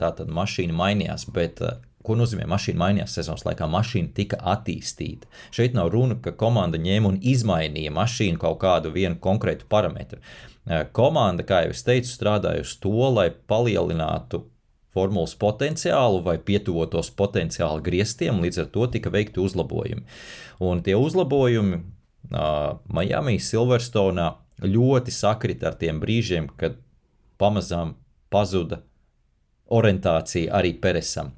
[0.00, 3.68] Tā tad mašīna mainījās, bet uh, Ko nozīmē mašīna mainījās sezonas laikā?
[3.70, 5.28] Mašīna tika attīstīta.
[5.54, 10.18] Šeit nav runa, ka komanda ņēma un izmainīja mašīnu kaut kādu vienu konkrētu parametru.
[10.66, 14.44] Eh, komanda, kā jau es teicu, strādāja uz to, lai palielinātu
[14.92, 20.04] formulas potenciālu vai pietuvotos potenciāli griestiem, līdz ar to tika veikti uzlabojumi.
[20.62, 24.28] Un tie uzlabojumi uh, Miami, Silverstonā
[24.62, 26.76] ļoti sakrita ar tiem brīžiem, kad
[27.40, 27.96] pamazām
[28.30, 28.82] pazuda
[29.72, 31.32] orientācija arī Peresam.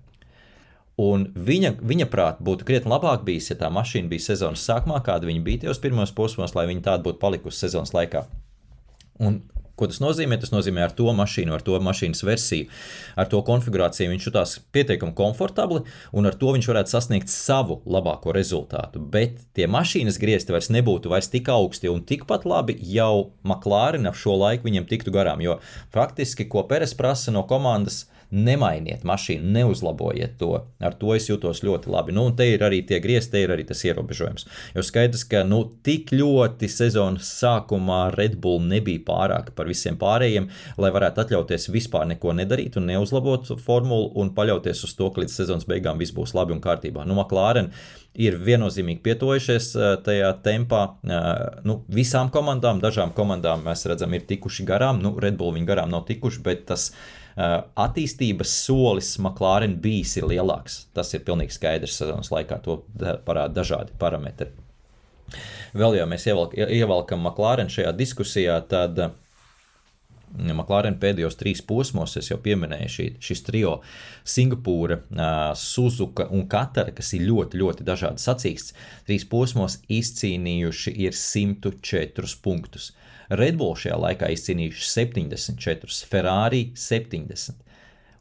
[1.01, 5.27] Un viņa, viņa prāt, būtu krietni labāk bijis, ja tā mašīna bija sezonas sākumā, kāda
[5.27, 8.23] viņa bija tajos pirmos posmos, lai viņa tāda būtu palikusi sezonas laikā.
[9.19, 9.41] Un,
[9.75, 10.39] ko tas nozīmē?
[10.39, 12.69] Tas nozīmē ar to mašīnu, ar to mašīnas versiju,
[13.19, 15.83] ar to konfigurāciju viņš jutās pietiekami komfortabli,
[16.15, 19.03] un ar to viņš varētu sasniegt savu labāko rezultātu.
[19.03, 24.39] Bet tie mašīnas griezti vairs nebūtu vairs tik augsti un tikpat labi jau ap šo
[24.39, 25.43] laiku viņiem tiktu garām.
[25.43, 25.59] Jo
[25.91, 28.05] faktiski, ko Peres prasa no komandas,
[28.35, 30.51] nemainiet mašīnu, neuzlabojiet to.
[30.85, 32.15] Ar to es jūtos ļoti labi.
[32.17, 34.49] Nu, un te ir arī tie griezti, te ir arī tas ierobežojums.
[34.75, 40.51] Jo skaidrs, ka nu, tik ļoti sezonas sākumā Red Bull nebija pārāk par visiem pārējiem,
[40.81, 45.41] lai varētu atļauties vispār neko nedarīt un neuzlabot formulu un paļauties uz to, ka līdz
[45.41, 47.07] sezonas beigām viss būs labi un kārtībā.
[47.07, 47.71] Nu, McLaren
[48.15, 50.85] ir viennozīmīgi pietojušies eh, tajā tempā.
[51.03, 55.03] Eh, nu, visām komandām, dažām komandām mēs redzam, ir tikuši garām.
[55.03, 60.29] Nu, Red Bull viņi garām nav tikuši, bet tas ir attīstības solis McLaren bijis ir
[60.31, 60.85] lielāks.
[60.95, 62.83] Tas ir pilnīgi skaidrs sezonas laikā, to
[63.27, 64.53] parāda dažādi parametri.
[65.75, 69.15] Vēl jau mēs ievelk, ievelkam McLaren šajā diskusijā, tad uh,
[70.35, 73.75] McLaren pēdējos trīs posmos, jau pieminēju, šī, šis trio
[74.27, 74.99] Singapūra,
[75.59, 78.75] Suzuka un Katara, kas ir ļoti, ļoti dažādi sacīksts,
[79.07, 82.91] trīs posmos izcīnījuši ir 104 punktus.
[83.31, 87.63] Red Bull šajā laikā izcīnījuši 74, Ferrari 70.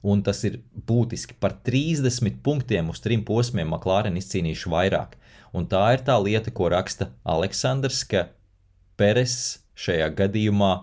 [0.03, 5.19] un tas ir būtiski par 30 punktiem uz trim posmiem McLaren izcīnījuši vairāk.
[5.53, 8.27] Un tā ir tā lieta, ko raksta Aleksandrs, ka
[8.97, 10.73] Peres šajā gadījumā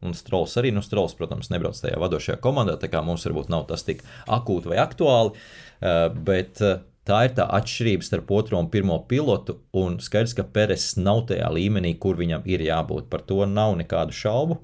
[0.00, 3.66] Un Strauss arī, nu, Strauss, protams, nebrauc tajā vadošajā komandā, tā kā mums varbūt nav
[3.68, 4.00] tas tik
[4.32, 6.80] akūti vai aktuāli, eh, bet eh,
[7.10, 11.50] tā ir tā atšķirība starp otro un pirmo pilotu, un skaidrs, ka Peres nav tajā
[11.52, 13.10] līmenī, kur viņam ir jābūt.
[13.10, 14.60] Par to nav nekādu šaubu.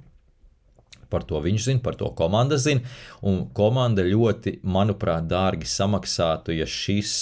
[1.11, 2.83] Par to viņš zina, par to komanda zina.
[3.27, 7.13] Un komanda ļoti, manuprāt, dārgi samaksātu, ja, šis,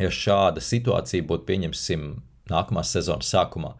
[0.00, 2.10] ja šāda situācija būtu pieņemsim
[2.52, 3.74] nākamās sezonas sākumā.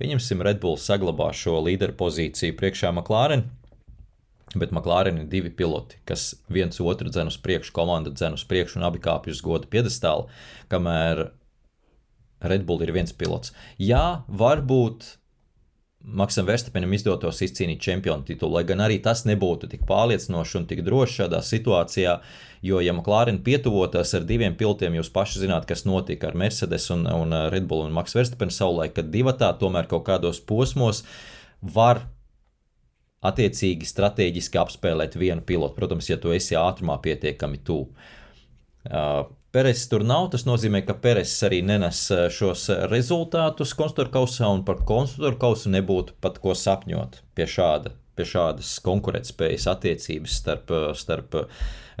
[0.00, 3.44] Pieņemsim, Red Bull saglabā šo līderu pozīciju priekšā McLaren.
[4.60, 8.78] Bet McLaren ir divi piloti, kas viens otru dzen uz priekšu, komanda dzen uz priekšu
[8.78, 10.28] un abi kāpj uz goda piedestāla,
[10.72, 11.28] kamēr
[12.44, 13.54] Red Bull ir viens pilots.
[13.80, 15.16] Jā, varbūt
[16.04, 20.82] Maksam Verstapenam izdotos izcīnīt čempionu titulu, lai gan arī tas nebūtu tik pārliecinoši un tik
[20.84, 22.18] droši šādā situācijā,
[22.68, 27.06] jo, ja McLaren pietuvotos ar diviem pilotiem, jūs paši zināt, kas notika ar Mercedes un,
[27.08, 31.06] un Red Bull un Max Verstapen savulaik, kad divatā tomēr kaut kādos posmos
[31.64, 32.04] var
[33.24, 35.78] attiecīgi strateģiski apspēlēt vienu pilotu.
[35.78, 37.90] Protams, ja tu esi ātrumā pietiekami tuvu.
[38.84, 40.32] Uh, Peres tur nav.
[40.32, 46.16] Tas nozīmē, ka Peres arī nenes šos rezultātus konstruktoru kausā, un par konstruktoru kausu nebūtu
[46.24, 51.38] pat ko sapņot pie, šāda, pie šādas konkurētspējas attiecības starp, starp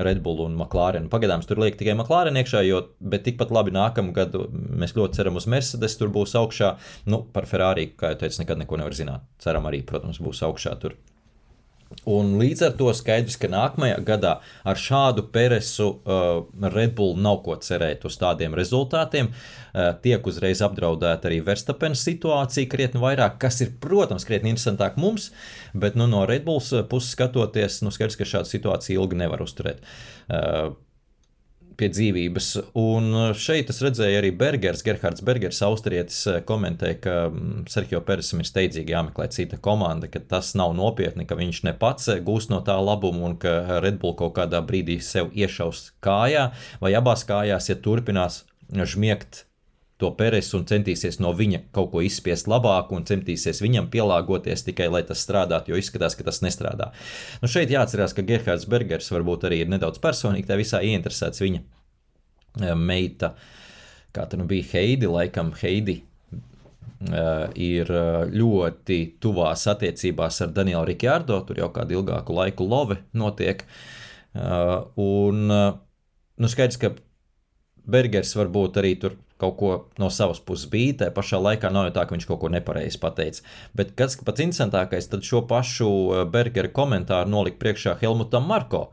[0.02, 1.06] Red Bull un McLaren.
[1.12, 5.46] Pagaidām tur liek tikai McLaren iekšā, jo, bet tikpat labi nākamgad mēs ļoti ceram uz
[5.46, 6.74] Mercedes, tur būs augšā.
[7.06, 9.30] Nu, par Ferrari, kā jau teicu, nekad neko nevar zināt.
[9.38, 10.98] Ceram arī, protams, būs augšā tur.
[12.10, 14.34] Un līdz ar to skaidrs, ka nākamajā gadā
[14.66, 19.30] ar šādu Peresu uh, Red Bull nav ko cerēt uz tādiem rezultātiem.
[19.72, 25.30] Uh, tiek uzreiz apdraudēta arī Verstapena situācija krietni vairāk, kas ir, protams, krietni interesantāk mums,
[25.72, 29.80] bet nu, no Red Bulls puses skatoties, nu, skaidrs, ka šāda situācija ilgi nevar uzturēt.
[30.28, 30.74] Uh,
[31.78, 32.48] pie dzīvības.
[32.80, 38.02] Un uh, šeit es redzēju arī Bergers, Gerhards Bergers, austrietis, uh, komentēja, ka mm, Sergio
[38.06, 42.20] Peresam ir steidzīgi jāmeklē cita komanda, ka tas nav nopietni, ka viņš ne pats uh,
[42.24, 46.50] gūs no tā labumu un ka Red Bull kaut kādā brīdī sev iešaus kājā
[46.82, 49.44] vai abās kājās, ja turpinās žmiegt
[50.02, 54.88] to Peresu un centīsies no viņa kaut ko izspiest labāku un centīsies viņam pielāgoties tikai,
[54.90, 56.90] lai tas strādātu, jo izskatās, ka tas nestrādā.
[57.42, 61.62] Nu, šeit jāatcerās, ka Gerhards Bergers varbūt arī ir nedaudz personīgi tā visā ieinteresēts viņa
[61.62, 63.34] eh, meita,
[64.14, 66.02] kā tā nu bija Heidi, laikam Heidi.
[67.04, 71.36] Uh, ir eh, ļoti tuvās attiecībās ar Danielu Rikārdo.
[71.44, 73.60] Tur jau kādu ilgāku laiku love notiek.
[74.34, 76.94] Un, nu, skaidrs, ka
[77.84, 80.98] Bergers varbūt arī tur kaut ko no savas puses bija.
[81.02, 83.42] Tā pašā laikā nav jau tā, ka viņš kaut ko nepareizi pateica.
[83.76, 88.88] Bet kas pats interesantākais, tad šo pašu eh, Bergera komentāru nolika priekšā Helmutam Marko.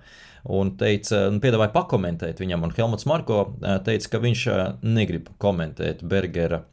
[0.51, 5.29] Un teica, un piedāvāja pakomentēt viņam, un Helmuts Marko eh, teica, ka viņš eh, negrib
[5.41, 6.63] komentēt Bergera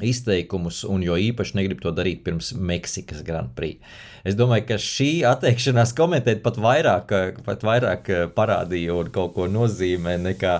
[0.00, 3.82] izteikumus, un jo īpaši negrib to darīt pirms Meksikas Grand Prix.
[4.24, 7.12] Es domāju, ka šī atteikšanās komentēt pat vairāk,
[7.44, 10.54] pat vairāk parādīja un kaut ko nozīmē nekā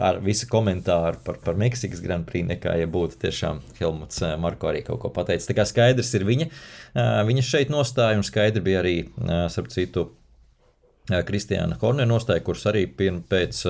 [0.00, 4.70] ar visu komentāru par, par Meksikas Grand Prix, nekā ja būtu tiešām Helmuts eh, Marko
[4.70, 5.50] arī kaut ko pateicis.
[5.50, 9.70] Tā kā skaidrs ir viņa, eh, viņa šeit nostāja, un skaidri bija arī, eh, starp
[9.74, 10.08] citu,
[11.10, 13.64] Kristiāna Hornē nostāja, kurš arī pēc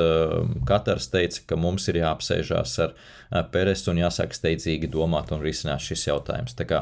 [0.68, 2.92] Kataras teica, ka mums ir jāapsēžās ar
[3.52, 6.56] Peresu un jāsāk steidzīgi domāt un risināt šis jautājums.
[6.58, 6.80] Tā kā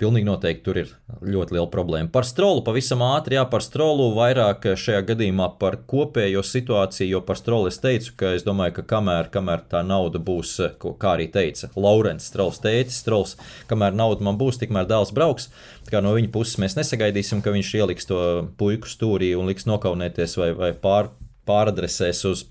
[0.00, 0.90] pilnīgi noteikti tur ir
[1.22, 2.10] ļoti liela problēma.
[2.12, 7.38] Par strolu pavisam ātri, jā, par strolu vairāk šajā gadījumā par kopējo situāciju, jo par
[7.38, 11.70] strolu es teicu, ka es domāju, ka kamēr, kamēr tā nauda būs, kā arī teica
[11.78, 13.36] Laurents Strauls tētis, Strauls,
[13.70, 15.48] kamēr nauda man būs, tikmēr dēls brauks.
[15.86, 18.20] Tā kā no viņa puses mēs nesagaidīsim, ka viņš ieliks to
[18.60, 21.14] puiku stūrī un liks nokaunēties vai, vai pār,
[21.48, 22.48] pāradresēs uz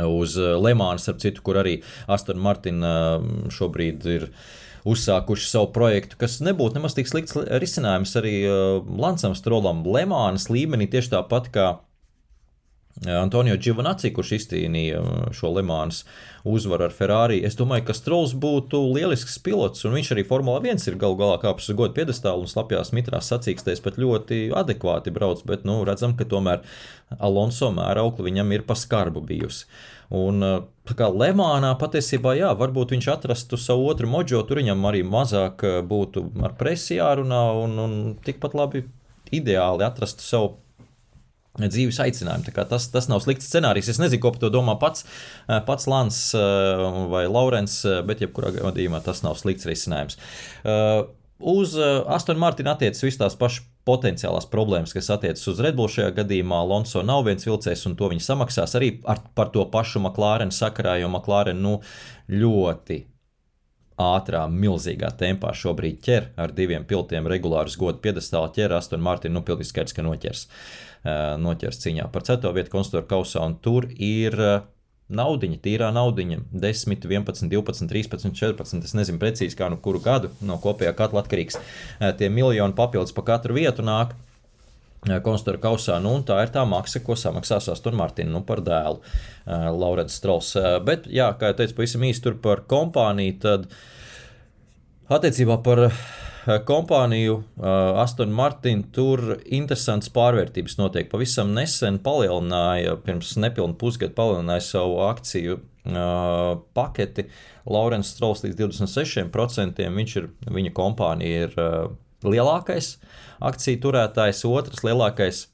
[0.00, 1.78] uz Lemānu, ap citu, kur arī
[2.10, 3.20] Aston Martina
[3.52, 4.28] šobrīd ir
[4.88, 8.34] uzsākuši savu projektu, kas nebūtu nemaz tik slikts risinājums arī
[8.98, 9.84] Lansam Strolam.
[9.86, 11.66] Lemānas līmenī, tieši tāpat kā
[13.08, 15.00] Antonio Giovanacci, kurš izcīnīja
[15.34, 16.02] šo Lemānas
[16.46, 17.40] uzvaru ar Ferrari.
[17.46, 21.38] Es domāju, ka Strauss būtu lielisks pilots, un viņš arī Formula 1 ir galu galā
[21.42, 26.14] kāpis uz godu piedestālu un slapjās mitrās sacīkstēs pat ļoti adekvāti brauc, bet nu, redzam,
[26.18, 26.62] ka tomēr
[27.18, 29.66] Alonso mēraukli viņam ir pa skarbu bijusi.
[30.12, 30.44] Un,
[30.84, 35.64] tā kā Lemānā patiesībā, jā, varbūt viņš atrastu savu otru moģo, tur viņam arī mazāk
[35.88, 38.84] būtu ar presi jārunā un, un tikpat labi
[39.32, 40.58] ideāli atrastu savu
[41.60, 42.52] dzīves aicinājumu.
[42.68, 43.90] Tas, tas nav slikts scenārijs.
[43.92, 45.04] Es nezinu, ko par to domā pats,
[45.48, 50.16] eh, pats Lans eh, vai Laurens, eh, bet jebkurā gadījumā tas nav slikts risinājums.
[51.42, 56.12] Uz Astonu Martinu attiecas visas tās pašas potenciālās problēmas, kas attiecas uz Red Bull šajā
[56.20, 56.60] gadījumā.
[56.62, 61.00] Alonso nav viens vilcējs, un to viņi samaksās arī ar, par to pašu McLaren sakarā,
[61.02, 61.80] jo McLaren nu,
[62.30, 63.00] ļoti
[64.00, 69.44] ātrā, milzīgā tempā šobrīd ķer ar diviem piltiem regulārus godu piedestālu ķer Aston Martin, nu
[69.44, 70.46] pilnīgi skaidrs, ka noķers,
[71.42, 74.38] noķers cīņā par ceturto vietu konstruktūra kausā, un tur ir
[75.12, 78.84] naudiņa, tīrā naudiņa, 10, 11, 12, 13, 14.
[78.88, 81.58] Es nezinu precīzi, kā no kuru gadu no kopējā katra atkarīgs.
[82.18, 84.16] Tie miljoni papildus pa katru vietu nāk.
[85.02, 89.70] Konstruktora kausā, nu, tā ir tā maksa, ko samaksās Aston Martin nu, par dēlu uh,
[89.74, 90.54] Laurents Strauss.
[90.54, 93.66] Uh, bet, jā, kā jau teicu, pavisam īsi tur par kompāniju, tad
[95.10, 96.04] attiecībā par uh,
[96.66, 101.10] kompāniju eh, Aston Martin tur interesants pārvērtības notiek.
[101.10, 107.28] Pavisam nesen palielināja, pirms nepilnu pusgadu palielināja savu akciju uh, paketi.
[107.66, 109.82] Laurence Strauss līdz 26%.
[109.98, 111.92] Viņš ir, viņa kompānija ir uh,
[112.24, 112.98] lielākais
[113.42, 115.48] akciju turētājs, otrs lielākais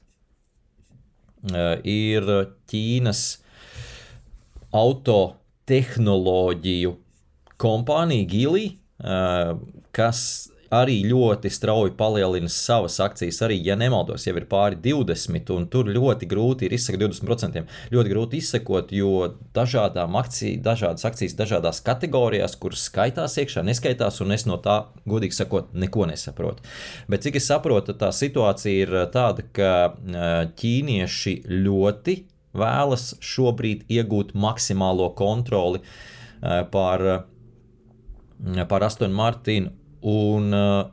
[1.49, 2.23] uh, ir
[2.69, 3.39] Ķīnas
[4.75, 6.97] autotehnoloģiju
[7.59, 8.67] kompānija Gili,
[9.95, 10.19] kas
[10.73, 13.41] arī ļoti strauji palielina savas akcijas.
[13.45, 17.63] Arī, ja nemaldos, jau ir pāri 20, un tur ļoti grūti ir izsekot 20%.
[17.93, 24.35] Ļoti grūti izsekot, jo dažādām akciju, dažādas akcijas dažādās kategorijās, kuras skaitās iekšā, neskaitās, un
[24.35, 26.65] es no tā, godīgi sakot, neko nesaprotu.
[27.09, 29.73] Bet cik es saprotu, tā situācija ir tāda, ka
[30.59, 32.19] ķīnieši ļoti
[32.59, 35.81] vēlas šobrīd iegūt maksimālo kontroli
[36.73, 37.05] pār,
[38.69, 39.75] pār Astonu Martinu
[40.05, 40.87] un uh,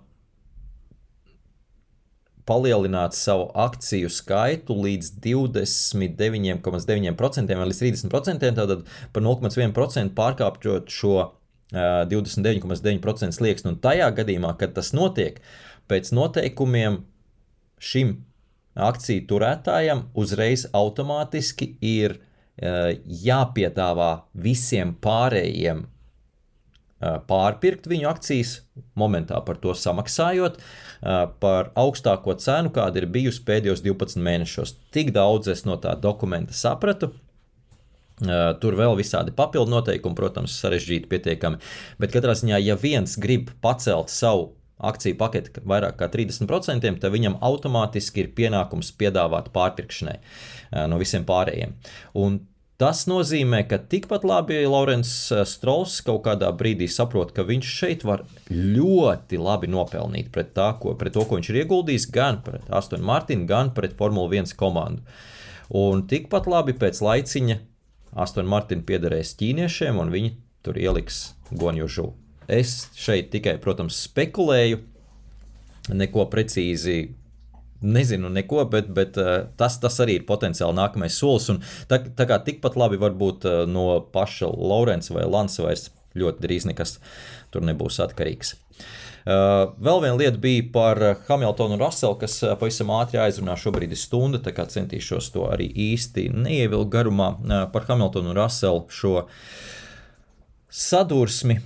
[2.47, 11.31] palielināt savu akciju skaitu līdz 29,9% vai līdz 30%, tātad par 0,1% pārkāpjot šo uh,
[11.75, 13.71] 29,9% slieksni.
[13.75, 15.35] Un tajā gadījumā, kad tas notiek,
[15.91, 16.93] pēc noteikumiem
[17.83, 18.09] šim
[18.77, 22.23] akciju turētājam uzreiz automātiski ir uh,
[23.27, 24.13] jāpiedāvā
[24.47, 25.79] visiem pārējiem
[27.29, 28.57] pārpirkt viņu akcijas,
[28.99, 30.59] momentā par to samaksājot
[31.43, 34.75] par augstāko cenu, kāda ir bijusi pēdējos 12 mēnešos.
[34.95, 37.13] Tik daudz es no tā dokumenta sapratu.
[38.17, 41.61] Tur vēl visādi papildu noteikumi, protams, sarežģīti pietiekami.
[42.01, 47.39] Bet katrā ziņā, ja viens grib pacelt savu akciju paketi vairāk kā 30%, tad viņam
[47.45, 50.17] automātiski ir pienākums piedāvāt pārpirkšanai
[50.89, 51.77] no visiem pārējiem.
[52.21, 52.41] Un
[52.77, 58.05] Tas nozīmē, ka tikpat labi Laurents eh, Strauss kaut kādā brīdī saprot, ka viņš šeit
[58.05, 62.69] var ļoti labi nopelnīt pret, tā, ko, pret to, ko viņš ir ieguldījis, gan pret
[62.69, 65.01] Astonu Martinu, gan pret Formule 1 komandu.
[65.73, 67.57] Un tikpat labi pēc laiciņa
[68.27, 70.35] Astonu Martinu piederēs ķīniešiem, un viņi
[70.67, 72.11] tur ieliks Gonjužu.
[72.47, 74.83] Es šeit tikai, protams, spekulēju,
[75.97, 77.07] neko precīzi
[77.83, 81.49] nezinu neko, bet, bet uh, tas, tas arī ir potenciāli nākamais solis.
[81.53, 86.45] Un tā, tā kā tikpat labi varbūt uh, no paša Lorenza vai Lansa vairs ļoti
[86.45, 86.97] drīz nekas
[87.53, 88.57] tur nebūs atkarīgs.
[89.27, 93.57] Uh, vēl viena lieta bija par Hamiltonu un Russellu, kas pavisam ātri aizrunā.
[93.59, 97.33] Šobrīd ir stunda, tā kā centīšos to arī īsti neievilkt garumā
[97.75, 99.25] par Hamiltonu un Russellu šo
[100.71, 101.59] sadursmi.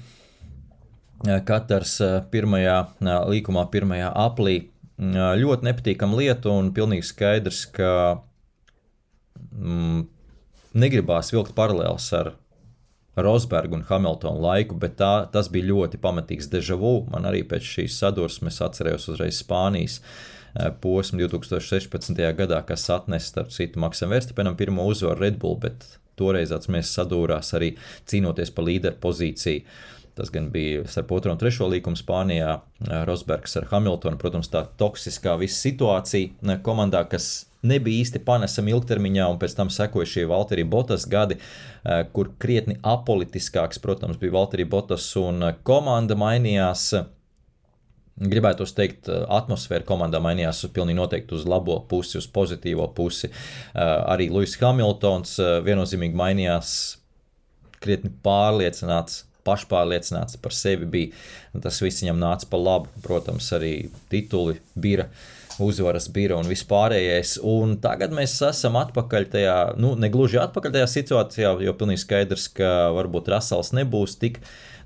[1.20, 1.98] Katrs
[2.32, 2.78] pirmajā
[3.28, 4.69] līkumā, pirmajā aplī
[5.00, 8.20] ļoti nepatīkama lieta un pilnīgi skaidrs, ka
[9.56, 10.02] mm,
[10.76, 12.34] negribās vilkt paralēlus ar
[13.20, 17.00] Rosbergu un Hamiltonu laiku, bet tā, tas bija ļoti pamatīgs deja vu.
[17.10, 19.98] Man arī pēc šīs sadursmes atcerējos uzreiz Spānijas
[20.82, 22.20] posmu 2016.
[22.36, 25.86] gadā, kas atnesa, starp citu, Maksam Verstapenam pirmo uzvaru Red Bull, bet
[26.18, 27.74] toreiz atcerēsimies sadūrās arī
[28.10, 29.64] cīnoties par līderu pozīciju.
[30.20, 32.58] Tas gan bija starp otro un trešo līkumu Spānijā.
[33.08, 39.38] Rosbergs ar Hamiltonu, protams, tā toksiskā visa situācija komandā, kas nebija īsti panesama ilgtermiņā, un
[39.40, 41.38] pēc tam sekoja šie Valtteri Botas gadi,
[42.12, 46.90] kur krietni apolitiskāks, protams, bija Valtteri Botas un komanda mainījās.
[48.20, 53.32] Gribētu teikt, atmosfēra komandā mainījās pilnīgi noteikti uz labo pusi, uz pozitīvo pusi.
[53.72, 56.76] Arī Lūsis Hamiltons viennozīmīgi mainījās,
[57.80, 61.26] krietni pārliecināts pašpārliecināts par sevi bija.
[61.62, 63.74] Tas viss viņam nāca pa labu, protams, arī
[64.12, 65.10] tituli bija.
[65.60, 67.34] Uzvaras bija un vispārējais.
[67.44, 72.46] Un tagad mēs esam atpakaļ tajā, nu, ne gluži atpakaļ tajā situācijā, jo pilnīgi skaidrs,
[72.56, 74.40] ka varbūt Rasels nebūs tik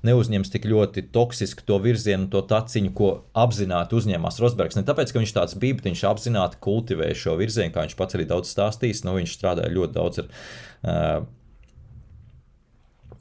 [0.05, 4.77] neuzņems tik ļoti toksisku to virzienu, to taciņu, ko apzināti uzņēmās Rosbergs.
[4.77, 8.17] Ne tāpēc, ka viņš tāds bija, bet viņš apzināti kultivēja šo virzienu, kā viņš pats
[8.17, 9.05] arī daudz stāstījis.
[9.07, 11.27] Nu, viņš strādāja ļoti daudz ar uh,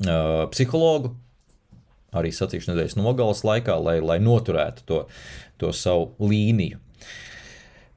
[0.04, 1.14] uh, psihologu,
[2.16, 5.04] arī sacīkšu nedēļas nogalas laikā, lai, lai noturētu to,
[5.60, 6.80] to savu līniju.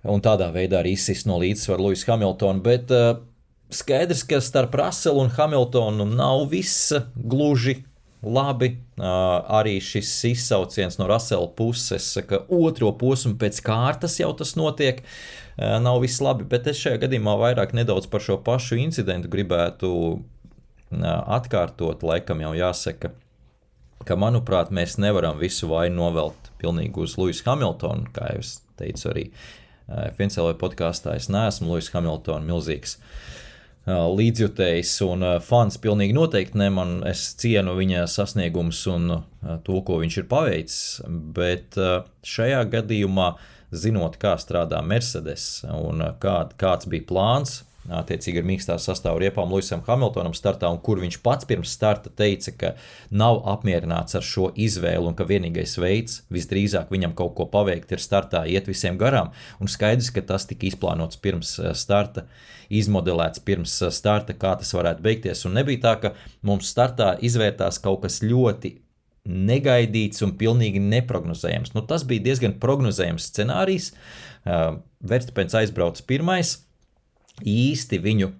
[0.07, 2.63] un tādā veidā arī izsist no līdzsvara Luisa Hamiltona.
[2.63, 3.19] Bet uh,
[3.73, 7.81] skaidrs, ka starp Russellu un Hamiltonu nav viss gluži
[8.23, 8.77] labi.
[8.97, 9.05] Uh,
[9.59, 15.77] arī šis izsauciens no Russella puses, ka otro posmu pēc kārtas jau tas notiek, uh,
[15.83, 16.47] nav viss labi.
[16.49, 19.91] Bet es šajā gadījumā vairāk nedaudz par šo pašu incidentu gribētu
[20.87, 22.03] atkārtot.
[22.07, 23.11] Laikam jau jāsaka,
[24.05, 29.09] ka, manuprāt, mēs nevaram visu vainu novelt pilnīgi uz Luisa Hamiltonu, kā jau es teicu
[29.13, 29.25] arī
[30.17, 31.15] Finsēlē podkāstā.
[31.15, 32.97] Es neesmu Luisa Hamiltona milzīgs
[33.87, 35.77] līdzjutējs un fans.
[35.79, 36.97] Pilnīgi noteikti ne man.
[37.07, 39.21] Es cienu viņa sasniegumus un
[39.63, 40.81] to, ko viņš ir paveicis.
[41.07, 41.79] Bet
[42.27, 43.29] šajā gadījumā,
[43.71, 49.83] zinot, kā strādā Mercedes un kā, kāds bija plāns attiecīgi ar mīkstā sastāvu riepām Luisam
[49.87, 52.71] Hamiltonam startā, un kur viņš pats pirms starta teica, ka
[53.09, 58.03] nav apmierināts ar šo izvēli un ka vienīgais veids visdrīzāk viņam kaut ko paveikt ir
[58.03, 59.31] startā iet visiem garām.
[59.63, 62.27] Un skaidrs, ka tas tika izplānots pirms eh, starta,
[62.67, 65.45] izmodelēts pirms eh, starta, kā tas varētu beigties.
[65.47, 66.13] Un nebija tā, ka
[66.47, 68.77] mums startā izvērtās kaut kas ļoti
[69.27, 71.73] negaidīts un pilnīgi neparedzējams.
[71.75, 73.91] Nu, tas bija diezgan prognozējams scenārijs.
[74.47, 76.53] Uh, Verstapēns aizbrauca pirmais,
[77.45, 78.33] īsti viņu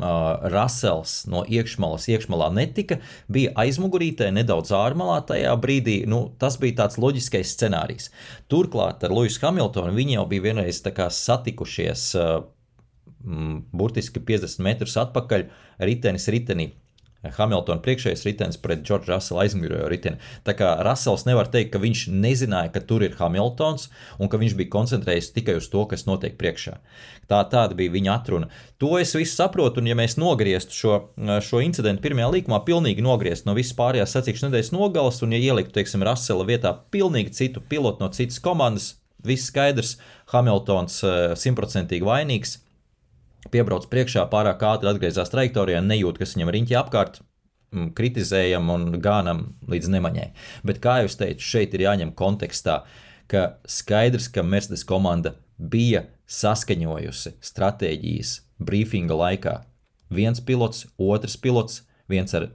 [0.00, 6.00] Rasels no iekšmalas iekšmalā netika, bija aizmugurītē, nedaudz ārmalā tajā brīdī.
[6.08, 8.08] Nu, tas bija tāds loģiskais scenārijs.
[8.48, 12.14] Turklāt ar Luisu Hamiltonu viņi jau bija vienreiz satikušies.
[13.76, 15.50] Burtiski 50 metrus atpakaļ,
[15.84, 16.70] ritenis ritenī.
[17.20, 20.20] Hamiltona priekšējais ritenis pret Džordžu Russellu aizmugurējo riteni.
[20.46, 24.56] Tā kā Russells nevar teikt, ka viņš nezināja, ka tur ir Hamiltons un ka viņš
[24.56, 26.78] bija koncentrējies tikai uz to, kas notiek priekšā.
[27.28, 28.48] Tā, tāda bija viņa atruna.
[28.80, 30.94] To es visu saprotu, un ja mēs nogrieztu šo,
[31.44, 35.76] šo incidentu pirmajā līkumā, pilnīgi nogriezt no visas pārējās sacīkšu nedēļas nogalas, un ja ieliktu,
[35.76, 39.98] teiksim, Russella vietā pilnīgi citu pilotu no citas komandas, viss skaidrs,
[40.32, 42.56] Hamiltons eh, simtprocentīgi vainīgs
[43.52, 47.20] piebrauc priekšā, pārāk ātri atgriezās trajektorijā, nejūt, kas viņam riņķi apkārt.
[47.70, 50.30] Mm, kritizējam un gānam līdz nemaņai.
[50.66, 52.80] Bet, kā jau teicu, šeit ir jāņem kontekstā,
[53.30, 59.60] ka skaidrs, ka Mercedes komanda bija saskaņojusi stratēģijas brīfinga laikā.
[60.10, 62.48] Viens pilots, otrs pilots, viens ar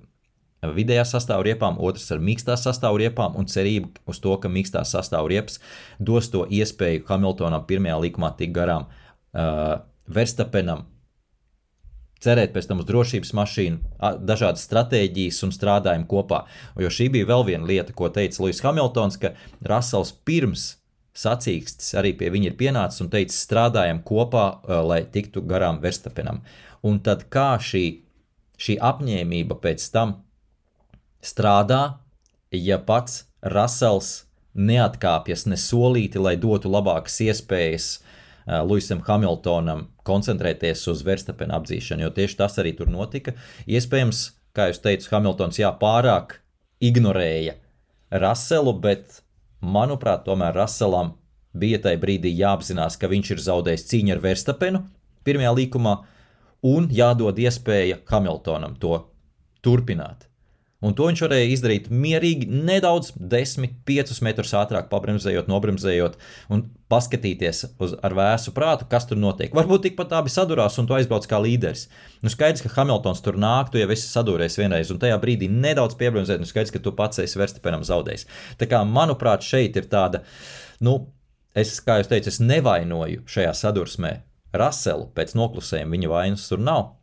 [0.76, 5.62] vidējā sastāvriepām, otrs ar mīkstās sastāvriepām, un cerība uz to, ka mīkstās sastāvriepas
[6.00, 8.90] dos to iespēju Hamiltonam pirmajā likumā tikt garām.
[9.36, 9.80] Uh,
[10.12, 10.86] Verstapenam,
[12.22, 13.78] cerēt pēc tam uz drošības mašīnu,
[14.26, 16.46] dažādas stratēģijas un strādājumu kopā.
[16.82, 19.34] Jo šī bija vēl viena lieta, ko teica Lūsis Hamiltons, ka
[19.66, 20.76] Rasels pirms
[21.16, 24.46] sacīkstes arī pie viņa ir pienācis un teicis, strādājam kopā,
[24.88, 26.42] lai tiktu garām Verstapenam.
[26.86, 27.86] Un tad kā šī,
[28.62, 30.20] šī apņēmība pēc tam
[31.26, 31.98] strādā,
[32.52, 34.26] ja pats Rasels
[34.56, 37.90] neatkāpjas ne solīti, lai dotu labākas iespējas
[38.46, 43.34] Luisam Hamiltonam koncentrēties uz Verstapena apdzīšanu, jo tieši tas arī tur notika.
[43.66, 44.26] Iespējams,
[44.56, 46.40] kā jau teicu, Hamiltons jā, pārāk
[46.84, 47.58] ignorēja
[48.14, 49.22] Raselu, bet
[49.66, 51.16] manuprāt, tomēr Raselam
[51.58, 54.84] bija tajā brīdī jāapzinās, ka viņš ir zaudējis cīņu ar Verstapenu
[55.26, 55.96] pirmajā līkumā,
[56.70, 59.00] un jādod iespēja Hamiltonam to
[59.66, 60.30] turpināt.
[60.86, 66.18] Un to viņš varēja izdarīt mierīgi, nedaudz 10, 5 metrus ātrāk, pabremzējot, nobremzējot
[66.54, 69.56] un paskatīties uz, ar vēsu prātu, kas tur notiek.
[69.58, 71.88] Varbūt tikpat abi sadūrās un tu aizbrauc kā līderis.
[72.22, 75.98] Nu, skaidrs, ka Hamiltons tur nāk, tu jau esi sadūrējis vienreiz, un tajā brīdī nedaudz
[75.98, 78.28] piebremzēt, nu skaidrs, ka tu pats esi verstipenam zaudējis.
[78.62, 80.22] Tā kā, manuprāt, šeit ir tāda,
[80.86, 81.00] nu,
[81.58, 84.20] es, kā jau teicu, es nevainoju šajā sadursmē
[84.56, 86.94] Raselu pēc noklusējuma, viņa vainas tur nav.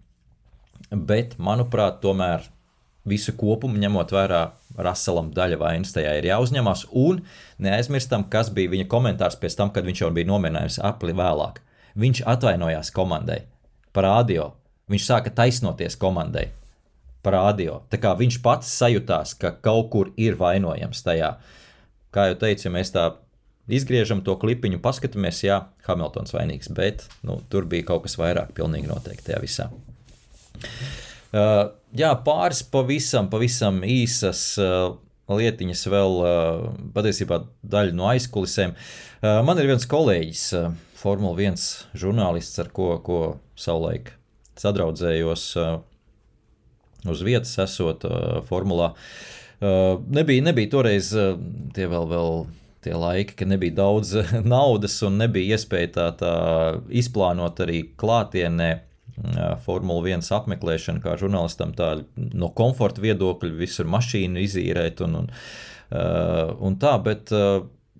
[0.93, 2.47] Bet, manuprāt, tomēr
[3.09, 4.43] visu kopumu ņemot vērā,
[4.79, 6.87] Raselam daļa vainas tajā ir jāuzņemas.
[6.97, 7.21] Un
[7.63, 11.61] neaizmirstam, kas bija viņa komentārs pēc tam, kad viņš jau bija nomierinājis apli vēlāk.
[11.99, 13.43] Viņš atvainojās komandai
[13.93, 14.53] par radio.
[14.93, 16.49] Viņš sāka taisnoties komandai
[17.23, 17.83] par radio.
[17.93, 21.35] Tā kā viņš pats sajūtās, ka kaut kur ir vainojams tajā.
[22.13, 23.07] Kā jau teicu, ja mēs tā
[23.73, 28.91] izgriežam to klipiņu, paskatāmies, jā, Hamiltons vainīgs, bet nu, tur bija kaut kas vairāk, pilnīgi
[28.91, 29.71] noteikti tajā visā.
[31.33, 34.99] Uh, jā, pāris pavisam, pavisam īsas uh,
[35.33, 38.77] lietiņas vēl, uh, patiesībā daļa no aizkulisēm.
[39.23, 40.43] Man ir viens kolēģis,
[40.99, 41.61] Formula 1
[41.95, 43.19] žurnālists, ar ko, ko
[43.55, 44.11] savulaik
[44.59, 45.45] sadraudzējos
[47.07, 48.03] uz vietas, esot
[48.49, 48.89] formulā.
[49.63, 52.35] Nebija, nebija toreiz tie vēl, vēl
[52.83, 54.17] tie laiki, kad nebija daudz
[54.57, 56.35] naudas un nebija iespēja tā, tā
[56.91, 58.73] izplānot arī klātienē
[59.65, 65.31] Formula 1 apmeklēšana, kā žurnālistam, tā no komforta viedokļa, visur mašīnu izīrēt un, un,
[65.93, 67.33] un tā, bet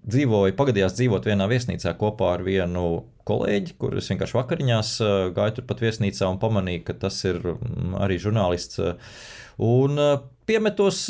[0.03, 4.97] dzīvoju, pagadījās dzīvot vienā viesnīcā kopā ar vienu kolēģi, kurus vienkārši vakariņās
[5.37, 8.83] gāju turpat viesnīcā un pamanīju, ka tas ir mm, arī žurnālists.
[9.63, 10.01] Un
[10.49, 11.05] piemetos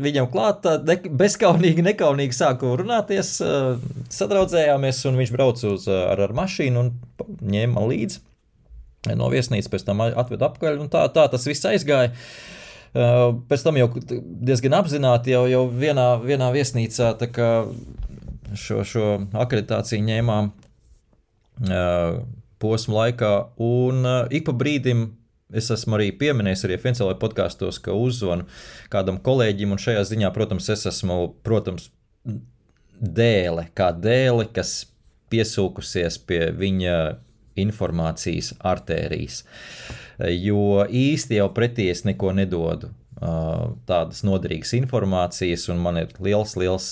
[0.00, 3.38] viņam klāt, ne, bezskaunīgi, nekaunīgi sāku runāties,
[4.12, 6.92] sadraudzējāmies, un viņš brauca uz, ar, ar mašīnu un
[7.40, 8.22] ņēma man līdzi
[9.16, 12.12] no viesnīcas, pēc tam atveda apkaļ, un tā, tā tas viss aizgāja.
[12.92, 13.86] Pēc tam jau
[14.18, 17.12] diezgan apzināti jau, jau vienā, vienā viesnīcā
[18.58, 19.06] šo, šo
[19.38, 20.50] akreditāciju ņēmām
[22.60, 23.32] posmu laikā,
[23.62, 25.08] un ik pa brīdim
[25.50, 28.46] Es esmu arī pieminējis arī Fincelē podkāstos, ka uzzvanu
[28.92, 31.16] kādam kolēģim, un šajā ziņā, protams, es esmu,
[31.46, 31.88] protams,
[33.00, 34.84] dēle, kā dēle, kas
[35.32, 36.94] piesūkusies pie viņa
[37.62, 39.42] informācijas artērijas.
[40.20, 42.90] Jo īsti jau pretī es neko nedodu
[43.88, 46.88] tādas noderīgas informācijas, un man ir liels, liels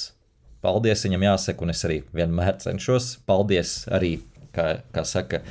[0.65, 3.15] paldies viņam jāsaka, un es arī vienmēr cenšos.
[3.29, 4.19] Paldies arī,
[4.57, 5.43] kā, kā saka,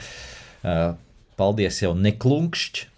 [1.40, 2.94] paldies jau neklunkšķi,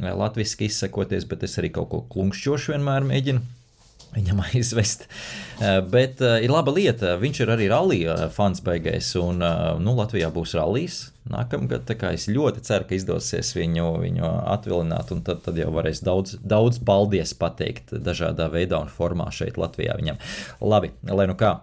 [0.00, 3.59] latviešu izsakoties, bet es arī kaut ko klunkšķošu vienmēr mēģinu
[4.14, 5.06] viņam aizvest.
[5.92, 9.42] Bet ir laba lieta, viņš ir arī rallija fans beigais, un
[9.82, 11.90] nu, Latvijā būs rallijas nākamgad.
[12.10, 16.80] Es ļoti ceru, ka izdosies viņu, viņu atvilināt, un tad, tad jau varēs daudz, daudz
[16.86, 20.20] paldies pateikt dažādā veidā un formā šeit Latvijā viņam.
[20.64, 21.58] Labi, lai nu kā.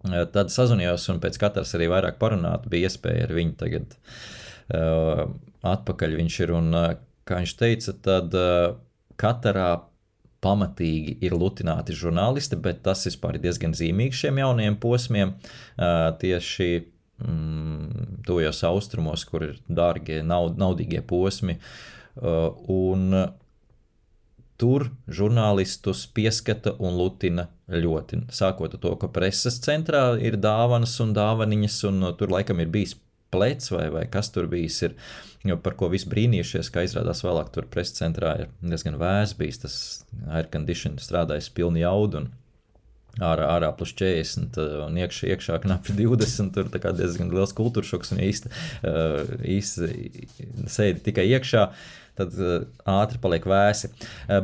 [0.00, 3.96] Tad sazvanījos, un pēc katras arī vairāk parunāt, bija iespēja ar viņu tagad
[4.72, 5.26] uh,
[5.74, 6.54] atpakaļ viņš ir.
[6.56, 6.76] Un,
[7.28, 8.78] kā viņš teica, tad uh,
[9.20, 9.74] katrā
[10.44, 15.34] pamatīgi ir lutināti žurnālisti, bet tas vispār ir diezgan zīmīgs šiem jaunajiem posmiem.
[16.22, 21.58] Tieši mm, tuvajos austrumos, kur ir dārgie, naud, naudīgie posmi.
[22.20, 23.20] Un
[24.60, 28.24] tur žurnālistus pieskata un lutina ļoti.
[28.34, 32.96] Sākot ar to, ka preses centrā ir dāvanas un dāvaniņas, un tur laikam ir bijis
[33.32, 34.80] plecs vai, vai kas tur bijis.
[34.88, 34.96] Ir,
[35.46, 39.62] jo par ko visi brīnījušies, ka izrādās vēlāk tur preses centrā ir diezgan vēs bijis,
[39.64, 39.80] tas
[40.28, 42.24] air conditioning strādājis pilni jaudu.
[42.24, 42.30] Un,
[43.18, 44.54] Ārā, ārā plus 40,
[44.86, 46.52] un iekšā, iekšā knapi 20.
[46.54, 48.52] Tur ir diezgan liels kultūras šoks, un īsti,
[49.56, 49.88] īsti
[50.70, 51.66] sēdi tikai iekšā.
[52.20, 53.88] Tad uh, ātri paliek vēsi.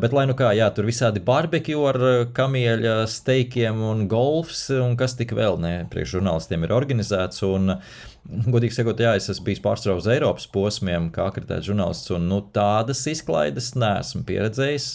[0.00, 1.98] Bet, lai nu kā, jā, tur visādi barbekju ar
[2.36, 7.42] kamieļa steikiem un golfs, un kas tik vēl ne priekš žurnālistiem ir organizēts.
[7.46, 7.76] Un,
[8.26, 12.40] Godīgi sakot, jā, es esmu bijis pārstāvs uz Eiropas posmiem, kā akreditēts žurnālists, un nu,
[12.54, 14.88] tādas izklaides neesmu pieredzējis.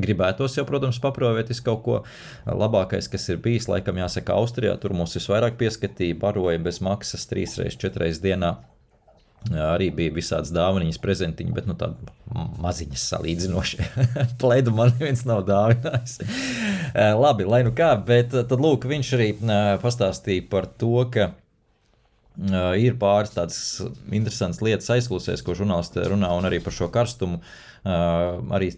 [0.00, 1.98] Gribētos jau, protams, paprovēties kaut ko
[2.44, 3.68] labākais, kas ir bijis.
[3.70, 8.58] Laikam, jāsaka, Austrijā tur mums visvairāk pieskatīja, baroja bez maksas trīs reizes, četras dienā.
[9.46, 12.12] Arī bija visādas dāvanas, prezentiņi, bet nu, tādas
[12.60, 13.88] maziņas salīdzinoši.
[14.42, 16.18] Plēdu man neviens nav dāvinājis.
[17.16, 19.32] Labi, lai nu kā, bet tad lūk, viņš arī
[19.84, 21.30] pastāstīja par to, ka
[22.76, 23.60] ir pāris tādas
[24.12, 27.40] interesantas lietas aizklausēs, ko žurnālisti runā, un arī par šo karstumu.
[27.86, 28.74] Arī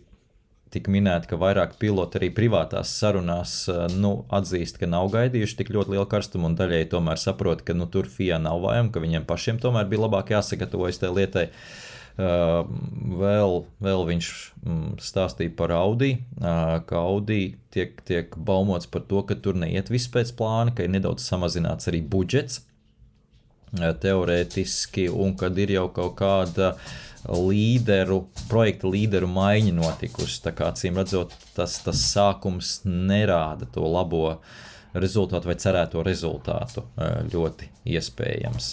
[0.72, 3.54] tika minēta, ka vairāk piloti arī privātās sarunās
[3.96, 7.88] nu, atzīst, ka nav gaidījuši tik ļoti lielu karstumu, un daļēji tomēr saprot, ka nu,
[7.90, 11.46] tur FIA nav vajama, ka viņiem pašiem tomēr bija labāk jāsagatavojas tajā lietai.
[12.18, 14.28] Vēl, vēl viņš
[14.66, 20.10] mm, stāstīja par Audi, ka Audi tiek, tiek baumots par to, ka tur neiet viss
[20.10, 22.64] pēc plāna, ka ir nedaudz samazināts arī budžets
[23.74, 26.72] teorētiski, un kad ir jau kaut kāda
[27.28, 30.40] līderu, projekta līderu maiņa notikusi.
[30.44, 34.38] Tā kā acīm redzot, tas, tas sākums nerāda to labo
[34.96, 36.86] rezultātu vai cerēto rezultātu.
[37.32, 38.72] Ļoti iespējams.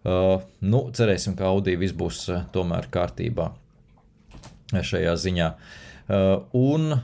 [0.00, 2.22] Uh, nu, cerēsim, ka Audija viss būs
[2.54, 3.50] tomēr kārtībā
[4.72, 5.48] šajā ziņā.
[6.10, 6.94] Uh, un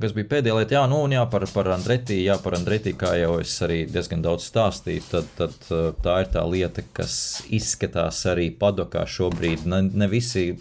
[0.00, 3.12] kas bija pēdējā lieta, jā, nu, un jā, par, par Andreti, jā, par Andreti, kā
[3.20, 7.14] jau es arī diezgan daudz stāstīju, tad, tad uh, tā ir tā lieta, kas
[7.52, 9.66] izskatās arī padokā šobrīd.
[9.70, 10.54] Ne, ne visi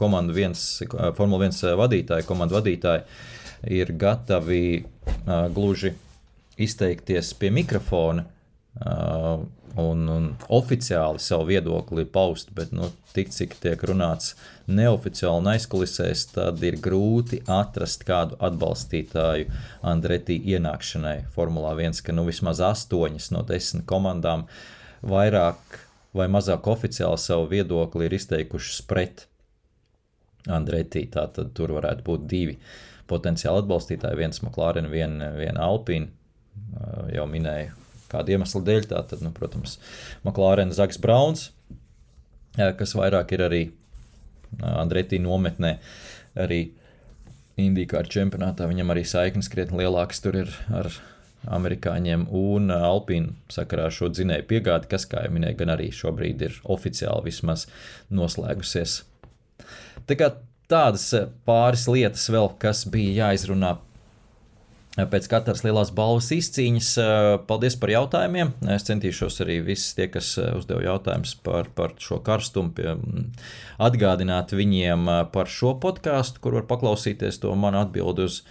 [0.00, 3.04] komandu viens, uh, Formula 1 vadītāji, komandu vadītāji
[3.80, 5.92] ir gatavi uh, gluži
[6.60, 8.26] izteikties pie mikrofona.
[8.80, 9.44] Uh,
[9.78, 14.34] un, un oficiāli savu viedokli paust, bet nu, tik cik tiek runāts
[14.70, 19.50] neoficiāli un aizkulisēs, tad ir grūti atrast kādu atbalstītāju
[19.86, 24.46] Andretī ienākšanai Formulā 1, ka nu, vismaz astoņas no desmit komandām
[25.02, 25.80] vairāk
[26.16, 29.26] vai mazāk oficiāli savu viedokli ir izteikušas pret
[30.50, 31.04] Andretī.
[31.10, 32.56] Tātad tur varētu būt divi
[33.10, 36.16] potenciāli atbalstītāji, viens McLaren, viena vien Alpīna.
[37.14, 37.79] Jau minēju,
[38.10, 38.88] kāda iemesla dēļ.
[38.90, 39.78] Tātad, nu, protams,
[40.24, 41.50] McLaren Zaks Browns,
[42.56, 43.62] kas vairāk ir arī
[44.60, 45.76] Andretī nometnē,
[46.40, 46.64] arī
[47.60, 48.66] Indijā čempionātā.
[48.70, 50.90] Viņam arī saiknes krietni lielākas tur ir ar
[51.48, 56.42] amerikāņiem un Alpīnu sakarā ar šo dzinēju piegādi, kas, kā jau minēju, gan arī šobrīd
[56.44, 57.66] ir oficiāli vismaz
[58.12, 59.00] noslēgusies.
[60.08, 60.32] Tā kā
[60.70, 61.06] tādas
[61.48, 63.76] pāris lietas vēl, kas bija jāizrunā
[64.96, 66.90] pēc katras lielās balvas izcīņas.
[67.46, 68.52] Paldies par jautājumiem.
[68.74, 72.96] Es centīšos arī visus tie, kas uzdeva jautājumus par, par šo karstumu, pie,
[73.78, 78.42] atgādināt viņiem par šo podkāstu, kur var paklausīties to manu atbildi uz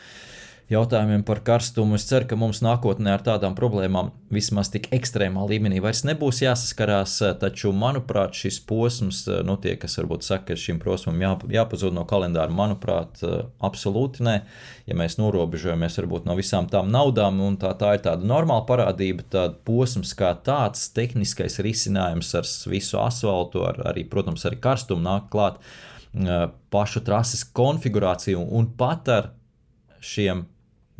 [0.70, 1.98] jautājumiem par karstumu.
[1.98, 7.16] Es ceru, ka mums nākotnē ar tādām problēmām vismaz tik ekstrēmā līmenī vairs nebūs jāsaskarās.
[7.42, 12.06] Taču, manuprāt, šis posms, nu, tie, kas varbūt saka, ka šim posmam jā, jāpazūd no
[12.10, 13.24] kalendāra, manuprāt,
[13.66, 14.36] absolūti nē.
[14.90, 19.26] Ja mēs norobežojamies varbūt no visām tām naudām, un tā, tā ir tāda normāla parādība,
[19.34, 25.32] tad posms kā tāds tehniskais risinājums ar visu asfaltu, ar, arī, protams, arī karstumu nāk
[25.34, 25.62] klāt
[26.74, 29.28] pašu trases konfigurāciju un pat ar
[30.02, 30.48] šiem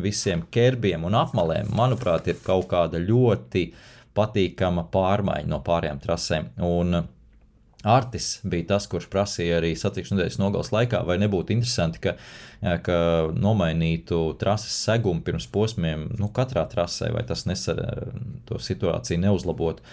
[0.02, 3.70] visiem kerbiem un apmalēm, manuprāt, ir kaut kāda ļoti
[4.18, 6.52] patīkama pārmaiņa no pārējām trasēm.
[6.66, 7.02] Un
[7.88, 12.16] Artis bija tas, kurš prasīja arī sacīkšu nedēļas nogales laikā, vai nebūtu interesanti, ka,
[12.84, 12.98] ka
[13.32, 17.80] nomainītu trases segumu pirms posmiem, nu, katrā trasē, vai tas nesar,
[18.50, 19.86] to situāciju neuzlabotu.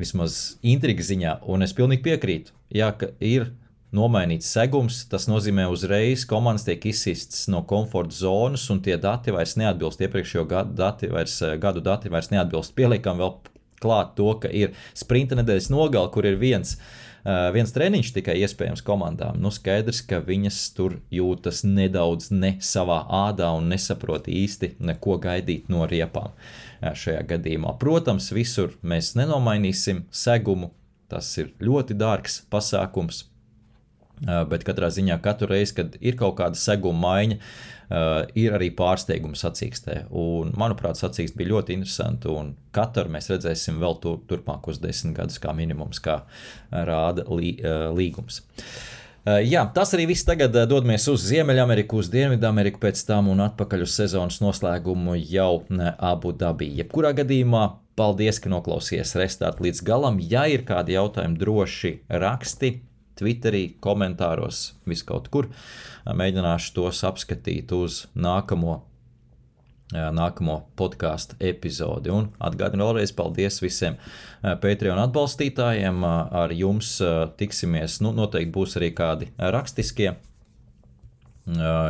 [0.00, 3.50] Vismaz intriga ziņā, un es pilnīgi piekrītu, jā, ka ir
[3.96, 9.54] nomainīts segums, tas nozīmē uzreiz komandas tiek izsistas no komforta zonas, un tie dati vairs
[9.60, 12.74] neatbilst iepriekšējo gadu dati, vairs, eh, gadu dati vairs neatbilst.
[12.78, 13.36] Pieliekam vēl
[13.82, 16.76] klāt to, ka ir sprinta nedēļas nogala, kur ir viens.
[17.22, 19.36] Uh, viens treniņš tikai iespējams komandām.
[19.38, 25.70] Nu, skaidrs, ka viņas tur jūtas nedaudz ne savā ādā un nesaprot īsti, ko gaidīt
[25.70, 27.76] no riepām uh, šajā gadījumā.
[27.78, 30.72] Protams, visur mēs nenomainīsim segumu.
[31.06, 33.28] Tas ir ļoti dārgs pasākums,
[34.22, 37.38] Bet katrā ziņā katru reizi, kad ir kaut kāda seguma maiņa,
[38.38, 39.96] ir arī pārsteigums sacīkstē.
[40.14, 42.30] Un, manuprāt, sacīksts bija ļoti interesanti.
[42.30, 46.20] Un katru mēs redzēsim vēl tur, turpmākos desmit gadus, kā minimums, kā
[46.70, 47.56] rāda lī,
[47.98, 48.44] līgums.
[49.22, 50.26] Jā, tas arī viss.
[50.26, 55.60] Tagad dodamies uz Ziemeļameriku, uz Dienvidameriku, pēc tam un atpakaļ uz sezonas noslēgumu jau
[55.98, 56.72] Abu Dabī.
[56.80, 57.66] Jebkurā gadījumā
[57.98, 60.18] paldies, ka noklausījāties restartu līdz galam.
[60.22, 62.72] Ja ir kādi jautājumi, droši raksti
[63.18, 65.50] Twitterī, komentāros, viskaut kur.
[66.06, 68.80] Mēģināšu tos apskatīt uz nākamo
[69.92, 72.08] nākamo podkāstu epizodi.
[72.12, 73.98] Un atgādinu vēlreiz paldies visiem
[74.40, 76.04] Patreon atbalstītājiem.
[76.04, 76.94] Ar jums
[77.36, 78.00] tiksimies.
[78.04, 80.14] Nu, noteikti būs arī kādi rakstiskie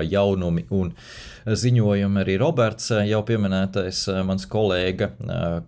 [0.08, 0.94] jaunumi un
[1.46, 2.22] ziņojumi.
[2.22, 5.12] Arī Roberts, jau pieminētais mans kolēga,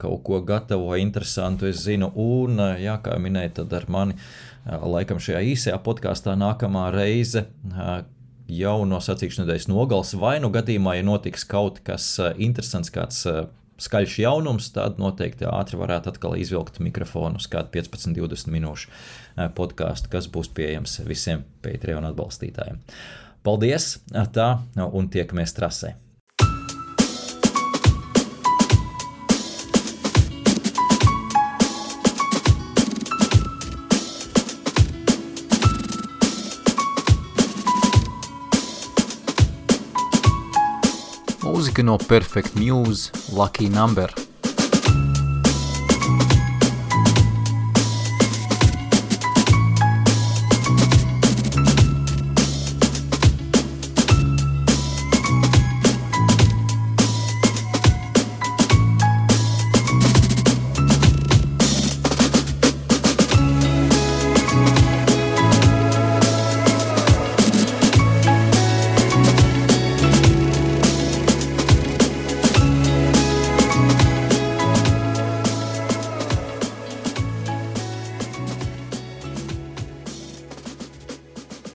[0.01, 4.17] kaut ko gatavo interesantu, es zinu, un, jā, kā minēju, tad ar mani
[4.65, 7.47] laikam šajā īsajā podkāstā nākamā reize
[8.49, 13.25] jau no sacīkšu nedēļas nogals, vai nu gadījumā, ja notiks kaut kas interesants, kāds
[13.85, 20.13] skaļš jaunums, tad noteikti ātri varētu atkal izvilkt mikrofonu uz kādu 15, 20 minūšu podkāstu,
[20.13, 22.81] kas būs pieejams visiem Patreon atbalstītājiem.
[23.45, 23.99] Paldies!
[24.13, 24.49] Tā,
[24.87, 25.97] un tiekamies trasē!
[41.83, 44.24] No Perfect Muse, Lucky Number.